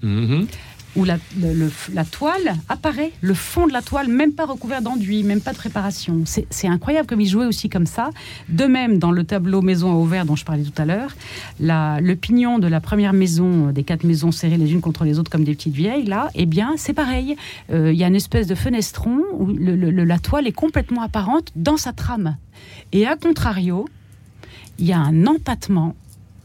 Mhm. 0.03 0.47
où 0.95 1.03
la, 1.05 1.17
le- 1.39 1.53
le- 1.53 1.71
la 1.93 2.05
toile 2.05 2.55
apparaît, 2.69 3.11
le 3.21 3.35
fond 3.35 3.67
de 3.67 3.71
la 3.73 3.83
toile, 3.83 4.07
même 4.07 4.31
pas 4.33 4.45
recouvert 4.45 4.81
d'enduit, 4.81 5.21
même 5.23 5.41
pas 5.41 5.51
de 5.51 5.57
préparation. 5.57 6.23
C'est 6.25 6.67
incroyable 6.67 7.07
comme 7.07 7.21
il 7.21 7.27
jouait 7.27 7.45
aussi 7.45 7.69
comme 7.69 7.85
ça. 7.85 8.09
De 8.49 8.65
même, 8.65 8.97
dans 8.97 9.11
le 9.11 9.23
tableau 9.23 9.61
Maison 9.61 9.91
à 9.91 9.95
Auvers 9.95 10.25
dont 10.25 10.35
je 10.35 10.43
parlais 10.43 10.63
tout 10.63 10.81
à 10.81 10.85
l'heure, 10.85 11.15
le 11.59 12.13
pignon 12.15 12.57
de 12.57 12.65
la 12.67 12.79
première 12.81 13.13
maison, 13.13 13.71
des 13.71 13.83
quatre 13.83 14.05
maisons 14.05 14.31
serrées 14.31 14.57
les 14.57 14.71
unes 14.71 14.81
contre 14.81 15.03
les 15.03 15.19
autres 15.19 15.29
comme 15.29 15.43
des 15.43 15.53
petites 15.53 15.75
vieilles, 15.75 16.05
là, 16.05 16.29
eh 16.33 16.47
bien, 16.47 16.73
c'est 16.77 16.93
pareil. 16.93 17.35
Euh, 17.71 17.91
Il 17.93 17.97
y 17.99 18.03
a 18.03 18.07
une 18.07 18.15
espèce 18.15 18.47
de 18.47 18.55
fenestron 18.55 19.19
où 19.37 19.45
le- 19.47 19.75
le- 19.75 19.91
le- 19.91 20.03
la 20.03 20.17
toile 20.17 20.47
est 20.47 20.51
complètement 20.51 21.03
apparente 21.03 21.49
dans 21.55 21.77
sa 21.77 21.93
trame. 21.93 22.37
Et 22.91 23.05
à 23.05 23.15
contrario, 23.15 23.87
il 24.77 24.85
y 24.85 24.93
a 24.93 24.99
un 24.99 25.25
empattement 25.25 25.95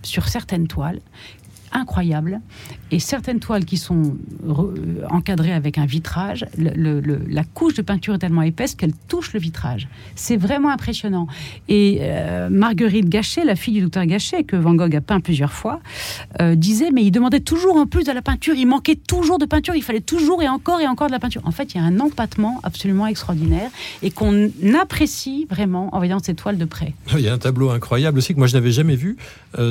sur 0.03 0.29
certaines 0.29 0.69
toiles 0.69 1.01
incroyable 1.73 2.41
et 2.93 2.99
certaines 2.99 3.41
toiles 3.41 3.65
qui 3.65 3.79
sont 3.79 4.17
euh, 4.47 5.07
encadrées 5.11 5.53
avec 5.53 5.79
un 5.79 5.87
vitrage, 5.87 6.47
la 6.59 7.45
couche 7.45 7.75
de 7.75 7.83
peinture 7.83 8.15
est 8.15 8.19
tellement 8.19 8.43
épaisse 8.43 8.75
qu'elle 8.75 8.93
touche 9.09 9.33
le 9.33 9.41
vitrage. 9.41 9.89
C'est 10.15 10.37
vraiment 10.37 10.71
impressionnant. 10.71 11.27
Et 11.69 12.01
euh, 12.03 12.51
Marguerite 12.51 13.09
Gachet, 13.09 13.45
la 13.45 13.57
fille 13.57 13.75
du 13.75 13.81
docteur 13.81 14.05
Gachet, 14.05 14.45
que 14.45 14.57
Van 14.57 14.75
Gogh 14.75 14.95
a 14.95 15.01
peint 15.01 15.21
plusieurs 15.21 15.53
fois, 15.53 15.81
euh, 16.41 16.55
disait 16.55 16.91
mais 16.93 17.03
il 17.03 17.11
demandait 17.11 17.41
toujours 17.41 17.77
en 17.77 17.87
plus 17.87 18.05
de 18.05 18.13
la 18.13 18.21
peinture, 18.21 18.55
il 18.55 18.67
manquait 18.67 18.97
toujours 18.97 19.39
de 19.39 19.47
peinture, 19.47 19.75
il 19.75 19.83
fallait 19.83 20.01
toujours 20.01 20.43
et 20.43 20.49
encore 20.49 20.81
et 20.81 20.87
encore 20.87 21.07
de 21.07 21.13
la 21.13 21.19
peinture. 21.19 21.43
En 21.45 21.51
fait, 21.51 21.75
il 21.75 21.79
y 21.79 21.81
a 21.81 21.85
un 21.85 21.99
empattement 21.99 22.61
absolument 22.63 23.07
extraordinaire 23.07 23.71
et 24.03 24.11
qu'on 24.11 24.51
apprécie 24.79 25.47
vraiment 25.49 25.89
en 25.95 25.99
voyant 25.99 26.19
ces 26.23 26.35
toiles 26.35 26.59
de 26.59 26.67
près. 26.67 26.93
Il 27.15 27.21
y 27.21 27.29
a 27.29 27.33
un 27.33 27.39
tableau 27.39 27.71
incroyable 27.71 28.19
aussi 28.19 28.35
que 28.35 28.39
moi 28.39 28.47
je 28.47 28.55
n'avais 28.55 28.73
jamais 28.73 28.97
vu. 28.97 29.17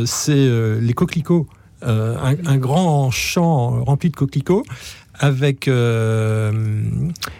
c'est 0.05 0.79
les 0.81 0.93
coquelicots. 0.93 1.47
Euh, 1.83 2.15
un, 2.21 2.35
un 2.45 2.57
grand 2.57 3.09
champ 3.11 3.83
rempli 3.83 4.09
de 4.09 4.15
coquelicots 4.15 4.63
avec, 5.21 5.67
euh, 5.67 6.51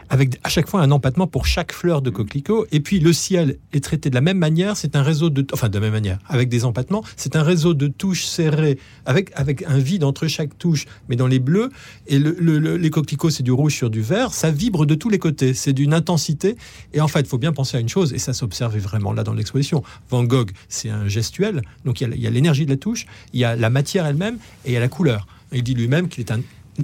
avec 0.10 0.40
à 0.44 0.50
chaque 0.50 0.70
fois 0.70 0.82
un 0.82 0.92
empattement 0.92 1.26
pour 1.26 1.48
chaque 1.48 1.74
fleur 1.74 2.02
de 2.04 2.12
coquelicot. 2.12 2.68
Et 2.72 2.80
puis 2.80 3.00
le 3.00 3.12
ciel 3.12 3.58
est 3.74 3.84
traité 3.84 4.10
de 4.12 4.16
la 4.16 4.22
même 4.22 4.38
manière. 4.38 4.78
C'est 4.78 4.96
un 4.96 5.02
réseau 5.02 5.32
de, 5.32 5.46
enfin 5.52 5.68
de 5.68 5.74
la 5.74 5.80
même 5.82 5.92
manière, 5.92 6.20
avec 6.28 6.48
des 6.48 6.64
empattements. 6.64 7.04
C'est 7.18 7.36
un 7.36 7.42
réseau 7.44 7.74
de 7.74 7.88
touches 7.88 8.24
serrées 8.24 8.78
avec, 9.06 9.32
avec 9.36 9.64
un 9.68 9.80
vide 9.80 10.04
entre 10.04 10.28
chaque 10.28 10.58
touche, 10.60 10.86
mais 11.10 11.16
dans 11.16 11.26
les 11.28 11.40
bleus. 11.40 11.72
Et 12.06 12.20
le, 12.20 12.36
le- 12.40 12.60
le- 12.60 12.78
les 12.78 12.90
coquelicots, 12.92 13.32
c'est 13.32 13.42
du 13.44 13.52
rouge 13.52 13.74
sur 13.76 13.90
du 13.90 14.02
vert. 14.02 14.32
Ça 14.32 14.52
vibre 14.52 14.86
de 14.86 14.94
tous 14.94 15.10
les 15.10 15.20
côtés. 15.20 15.56
C'est 15.56 15.74
d'une 15.74 15.94
intensité. 15.96 16.56
Et 16.94 17.02
en 17.02 17.08
fait, 17.08 17.22
il 17.22 17.28
faut 17.28 17.40
bien 17.40 17.52
penser 17.52 17.78
à 17.78 17.80
une 17.80 17.90
chose, 17.90 18.14
et 18.14 18.20
ça 18.20 18.34
s'observe 18.34 18.78
vraiment 18.78 19.12
là 19.12 19.24
dans 19.24 19.34
l'exposition. 19.34 19.82
Van 20.12 20.24
Gogh, 20.24 20.52
c'est 20.70 20.90
un 20.92 21.08
gestuel. 21.08 21.64
Donc 21.84 22.00
il 22.00 22.08
y 22.08 22.12
a- 22.12 22.16
il 22.16 22.22
y 22.22 22.28
a 22.28 22.30
l'énergie 22.30 22.66
de 22.66 22.72
la 22.72 22.78
touche, 22.78 23.08
il 23.34 23.40
y 23.40 23.44
a 23.44 23.56
la 23.56 23.70
matière 23.72 24.06
elle-même, 24.06 24.36
et 24.66 24.70
il 24.70 24.74
y 24.74 24.78
a 24.78 24.80
la 24.80 24.88
couleur. 24.88 25.26
Il 25.52 25.64
dit 25.64 25.74
lui-même 25.74 26.08
qu'il 26.08 26.22
est 26.22 26.32
un 26.32 26.40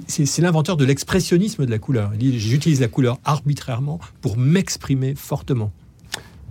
c'est 0.06 0.42
l'inventeur 0.42 0.76
de 0.76 0.84
l'expressionnisme 0.84 1.66
de 1.66 1.70
la 1.70 1.78
couleur. 1.78 2.10
Il 2.14 2.18
dit 2.18 2.38
j'utilise 2.38 2.80
la 2.80 2.88
couleur 2.88 3.18
arbitrairement 3.24 3.98
pour 4.20 4.36
m'exprimer 4.36 5.14
fortement. 5.14 5.72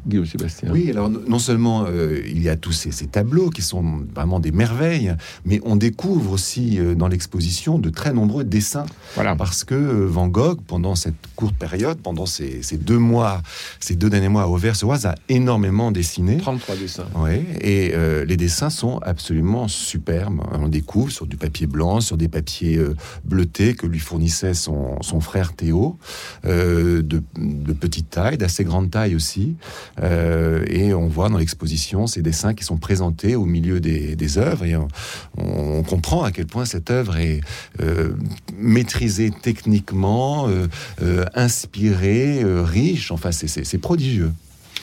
Guillaume 0.08 0.26
Sébastien. 0.26 0.70
Oui, 0.72 0.90
alors 0.90 1.10
non 1.10 1.40
seulement 1.40 1.86
euh, 1.88 2.22
il 2.26 2.42
y 2.42 2.50
a 2.50 2.56
tous 2.56 2.72
ces, 2.72 2.92
ces 2.92 3.08
tableaux 3.08 3.50
qui 3.50 3.62
sont 3.62 4.04
vraiment 4.16 4.40
des 4.40 4.52
merveilles, 4.52 5.14
mais 5.46 5.60
on 5.66 5.76
découvre 5.76 6.32
aussi 6.32 6.80
euh, 6.80 6.96
dans 6.96 7.08
l'exposition 7.08 7.80
de 7.80 7.90
très 7.90 8.14
nombreux 8.14 8.44
dessins. 8.44 8.86
Voilà. 9.16 9.36
Parce 9.36 9.64
que 9.64 9.76
euh, 9.76 10.06
Van 10.08 10.28
Gogh, 10.28 10.60
pendant 10.66 10.96
cette 10.96 11.16
courte 11.36 11.56
période, 11.56 11.98
pendant 12.00 12.26
ces, 12.26 12.62
ces 12.64 12.78
deux 12.78 12.98
mois, 12.98 13.42
ces 13.80 13.96
deux 13.96 14.10
derniers 14.10 14.30
mois 14.30 14.44
à 14.44 14.48
Auvers-sur-Oise, 14.48 15.06
a 15.06 15.16
énormément 15.30 15.92
dessiné. 15.92 16.38
33 16.38 16.76
dessins. 16.76 17.06
Ouais, 17.16 17.44
et 17.62 17.92
euh, 17.94 18.26
les 18.26 18.38
dessins 18.38 18.70
sont 18.70 19.00
absolument 19.00 19.68
superbes. 19.68 20.42
On 20.52 20.68
découvre 20.68 21.12
sur 21.12 21.26
du 21.26 21.38
papier 21.38 21.68
blanc, 21.68 22.02
sur 22.02 22.18
des 22.18 22.28
papiers 22.28 22.78
euh, 22.78 22.96
bleutés 23.24 23.76
que 23.76 23.86
lui 23.88 24.00
fournissait 24.00 24.54
son, 24.54 25.02
son 25.02 25.20
frère 25.20 25.54
Théo, 25.54 25.98
euh, 26.46 27.02
de, 27.02 27.22
de 27.38 27.74
petite 27.74 28.10
taille, 28.10 28.38
d'assez 28.38 28.64
grande 28.64 28.92
taille 28.92 29.16
aussi. 29.16 29.56
Euh, 30.02 30.66
et 30.68 30.94
on 30.94 31.08
voit 31.08 31.30
dans 31.30 31.38
l'exposition 31.38 32.08
ces 32.08 32.22
dessins 32.22 32.54
qui 32.54 32.64
sont 32.64 32.78
présentés 32.78 33.36
au 33.36 33.46
milieu 33.46 33.80
des, 33.80 34.38
œuvres. 34.38 34.66
Et 34.66 34.76
on, 34.76 35.84
comprend 35.84 36.24
à 36.24 36.32
quel 36.32 36.48
point 36.48 36.66
cette 36.66 36.92
œuvre 36.92 37.18
est 37.18 37.42
euh, 37.82 38.12
maîtrisée 38.58 39.32
techniquement, 39.32 40.50
euh, 40.50 41.26
inspirée, 41.34 42.42
riche. 42.44 43.12
Enfin, 43.12 43.32
c'est 43.32 43.78
prodigieux. 43.78 44.32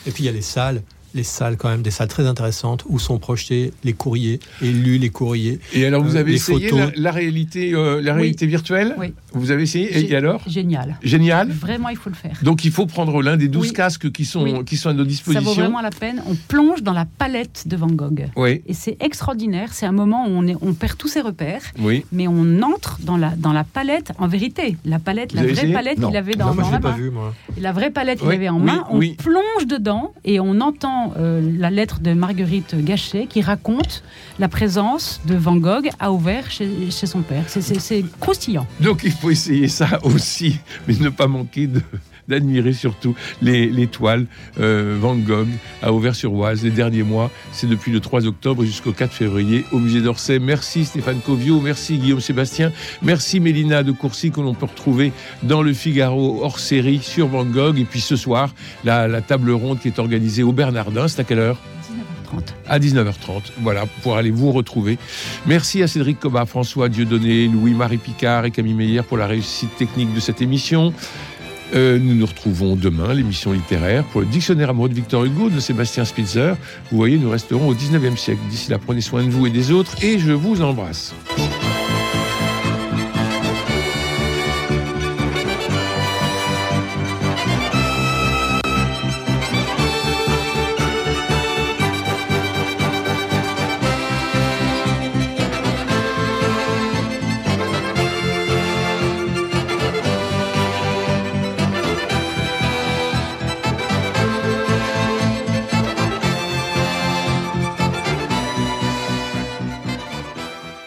Et 0.07 0.11
puis 0.11 0.25
il 0.25 0.27
y 0.27 0.31
a 0.31 0.33
les 0.33 0.43
salles, 0.43 0.83
les 1.15 1.23
salles 1.23 1.57
quand 1.57 1.69
même, 1.69 1.83
des 1.83 1.91
salles 1.91 2.09
très 2.09 2.27
intéressantes 2.27 2.85
où 2.89 2.99
sont 2.99 3.19
projetés 3.19 3.73
les 3.85 3.93
courriers 3.93 4.41
et 4.63 4.71
lus 4.73 4.99
les 4.99 5.11
courriers. 5.11 5.61
Et 5.73 5.87
alors, 5.87 6.03
vous 6.03 6.17
Euh, 6.17 6.21
avez 6.21 6.35
essayé 6.35 6.69
photos. 6.69 6.91
la, 6.97 7.03
la 7.03 7.13
réalité, 7.13 7.73
euh, 7.75 8.01
la 8.03 8.13
Oui. 8.15 8.21
réalité 8.23 8.47
virtuelle 8.47 8.95
Oui. 8.99 9.13
Vous 9.33 9.51
avez 9.51 9.63
essayé 9.65 10.11
et, 10.11 10.15
alors 10.17 10.43
Génial. 10.49 10.97
Génial. 11.03 11.51
Vraiment, 11.51 11.89
il 11.89 11.97
faut 11.97 12.11
le 12.11 12.15
faire. 12.17 12.39
Donc, 12.43 12.65
il 12.65 12.71
faut 12.71 12.87
prendre 12.87 13.23
l'un 13.23 13.37
des 13.37 13.49
12 13.49 13.69
Oui. 13.69 13.73
casques 13.73 14.11
qui 14.13 14.25
sont, 14.25 14.43
Oui. 14.43 14.65
qui 14.65 14.77
sont 14.77 14.91
à 14.91 14.93
nos 14.93 15.03
Ça 15.05 15.09
dispositions. 15.09 15.45
vaut 15.45 15.55
vraiment 15.55 15.81
la 15.81 15.91
peine. 15.91 16.23
On 16.29 16.35
plonge 16.35 16.83
dans 16.83 16.93
la 16.93 17.05
palette 17.05 17.65
de 17.67 17.77
Van 17.77 17.87
Gogh. 17.89 18.29
Oui, 18.37 18.63
Et 18.67 18.75
c'est 18.75 18.97
extraordinaire. 19.01 19.73
C'est 19.73 19.87
un 19.87 19.93
moment 19.93 20.27
où 20.27 20.31
on, 20.31 20.47
est, 20.47 20.57
on 20.61 20.73
perd 20.75 20.97
tous 20.99 21.09
ses 21.09 21.21
repères, 21.21 21.63
oui. 21.81 22.05
mais 22.13 22.29
on 22.29 22.63
entre 22.63 22.99
dans 23.03 23.17
la, 23.17 23.31
dans 23.37 23.53
la 23.53 23.65
palette 23.65 24.13
en 24.19 24.27
vérité. 24.29 24.77
La 24.85 24.99
palette, 24.99 25.33
Vous 25.33 25.43
la 25.45 25.53
vraie 25.53 25.73
palette 25.73 26.01
qu'il 26.01 26.17
avait 26.17 26.35
dans, 26.35 26.47
non, 26.49 26.55
moi 26.55 26.63
dans 26.65 26.69
je 26.69 26.73
la 26.73 26.79
l'ai 26.79 26.83
pas 26.83 26.91
main. 26.91 26.97
vu 26.97 27.11
moi. 27.11 27.35
La 27.59 27.73
vraie 27.73 27.91
palette 27.91 28.19
qu'il 28.21 28.29
Oui, 28.29 28.35
avait 28.35 28.49
en 28.49 28.59
oui, 28.59 28.65
main, 28.65 28.85
on 28.91 28.99
oui. 28.99 29.17
plonge 29.19 29.67
dedans 29.69 30.13
et 30.25 30.39
on 30.41 30.61
entend 30.61 31.04
euh, 31.17 31.41
la 31.59 31.71
lettre 31.71 32.01
de 32.01 32.13
Marguerite 32.15 32.75
Gachet 32.85 33.27
qui 33.27 33.41
raconte 33.43 34.03
la 34.39 34.49
présence 34.49 35.21
de 35.27 35.35
Van 35.35 35.57
Gogh 35.57 35.89
à 35.99 36.13
Auvers 36.13 36.51
chez, 36.51 36.91
chez 36.91 37.07
son 37.07 37.23
père. 37.23 37.45
C'est- 37.49 38.05
croustillant. 38.21 38.67
Donc, 38.81 39.03
il 39.05 39.13
faut 39.13 39.31
essayer 39.31 39.69
ça 39.69 39.99
aussi, 40.05 40.59
mais 40.89 40.95
ne 40.95 41.09
pas 41.09 41.27
manquer 41.27 41.67
de, 41.67 41.81
d'admirer 42.29 42.73
surtout 42.73 43.15
les, 43.43 43.67
les 43.67 43.87
toiles 43.87 44.27
euh, 44.61 44.97
Van 45.01 45.17
Gogh 45.17 45.49
à 45.83 45.93
Auvers-sur-Oise 45.93 46.63
les 46.63 46.71
derniers 46.71 47.03
mois. 47.03 47.31
C'est 47.53 47.69
depuis 47.69 47.93
le 47.93 48.01
3 48.01 48.27
octobre 48.27 48.65
jusqu'au 48.65 48.93
4 48.93 49.13
février 49.13 49.65
au 49.73 49.79
musée 49.79 50.01
d'Orsay. 50.01 50.39
Merci 50.39 50.85
Stéphane 50.85 51.21
Covio, 51.21 51.61
merci 51.61 51.99
Guillaume 51.99 52.21
Sébastien, 52.21 52.73
merci 53.03 53.41
Mélina 53.41 53.83
de 53.83 53.93
Courcy 53.93 54.31
que 54.31 54.41
l'on 54.41 54.55
peut 54.55 54.67
retrouver 54.67 55.13
dans 55.43 55.63
le 55.63 55.73
Figaro 55.73 56.41
hors 56.43 56.59
série 56.59 57.01
sur 57.03 57.29
Van 57.29 57.45
Gogh. 57.45 57.79
Et 57.79 57.85
puis 57.85 58.01
ce 58.01 58.17
soir, 58.17 58.55
la, 58.85 59.09
la 59.09 59.21
table 59.21 59.51
ronde 59.51 59.79
qui 59.81 59.89
est 59.89 59.99
organisée 59.99 60.43
au 60.43 60.53
Bernardin, 60.53 61.09
c'est 61.09 61.21
à 61.21 61.25
quelle 61.25 61.39
heure? 61.39 61.59
À 62.67 62.79
19h30. 62.79 63.53
Voilà, 63.61 63.85
pour 64.03 64.17
aller 64.17 64.31
vous 64.31 64.53
retrouver. 64.53 64.99
Merci 65.47 65.83
à 65.83 65.87
Cédric 65.87 66.19
Cobat, 66.19 66.47
François 66.47 66.89
Dieudonné, 66.89 67.49
Louis-Marie 67.49 67.99
Picard 67.99 68.45
et 68.45 68.51
Camille 68.51 68.75
Meyer 68.75 69.03
pour 69.03 69.19
la 69.19 69.27
réussite 69.27 69.77
technique 69.77 70.13
de 70.15 70.21
cette 70.21 70.43
émission. 70.43 70.93
Euh, 71.75 71.99
nous 71.99 72.15
nous 72.15 72.27
retrouvons 72.27 72.77
demain, 72.77 73.15
l'émission 73.15 73.53
littéraire, 73.53 74.05
pour 74.05 74.21
le 74.21 74.27
dictionnaire 74.27 74.71
amoureux 74.71 74.89
de 74.89 74.95
Victor 74.95 75.25
Hugo 75.25 75.49
de 75.51 75.61
Sébastien 75.61 76.05
Spitzer. 76.05 76.55
Vous 76.91 76.97
voyez, 76.97 77.19
nous 77.19 77.31
resterons 77.31 77.69
au 77.69 77.75
19e 77.75 78.17
siècle. 78.17 78.41
D'ici 78.51 78.71
là, 78.71 78.79
prenez 78.79 79.01
soin 79.01 79.25
de 79.25 79.31
vous 79.31 79.47
et 79.47 79.51
des 79.51 79.71
autres 79.71 80.03
et 80.03 80.19
je 80.19 80.33
vous 80.33 80.63
embrasse. 80.63 81.15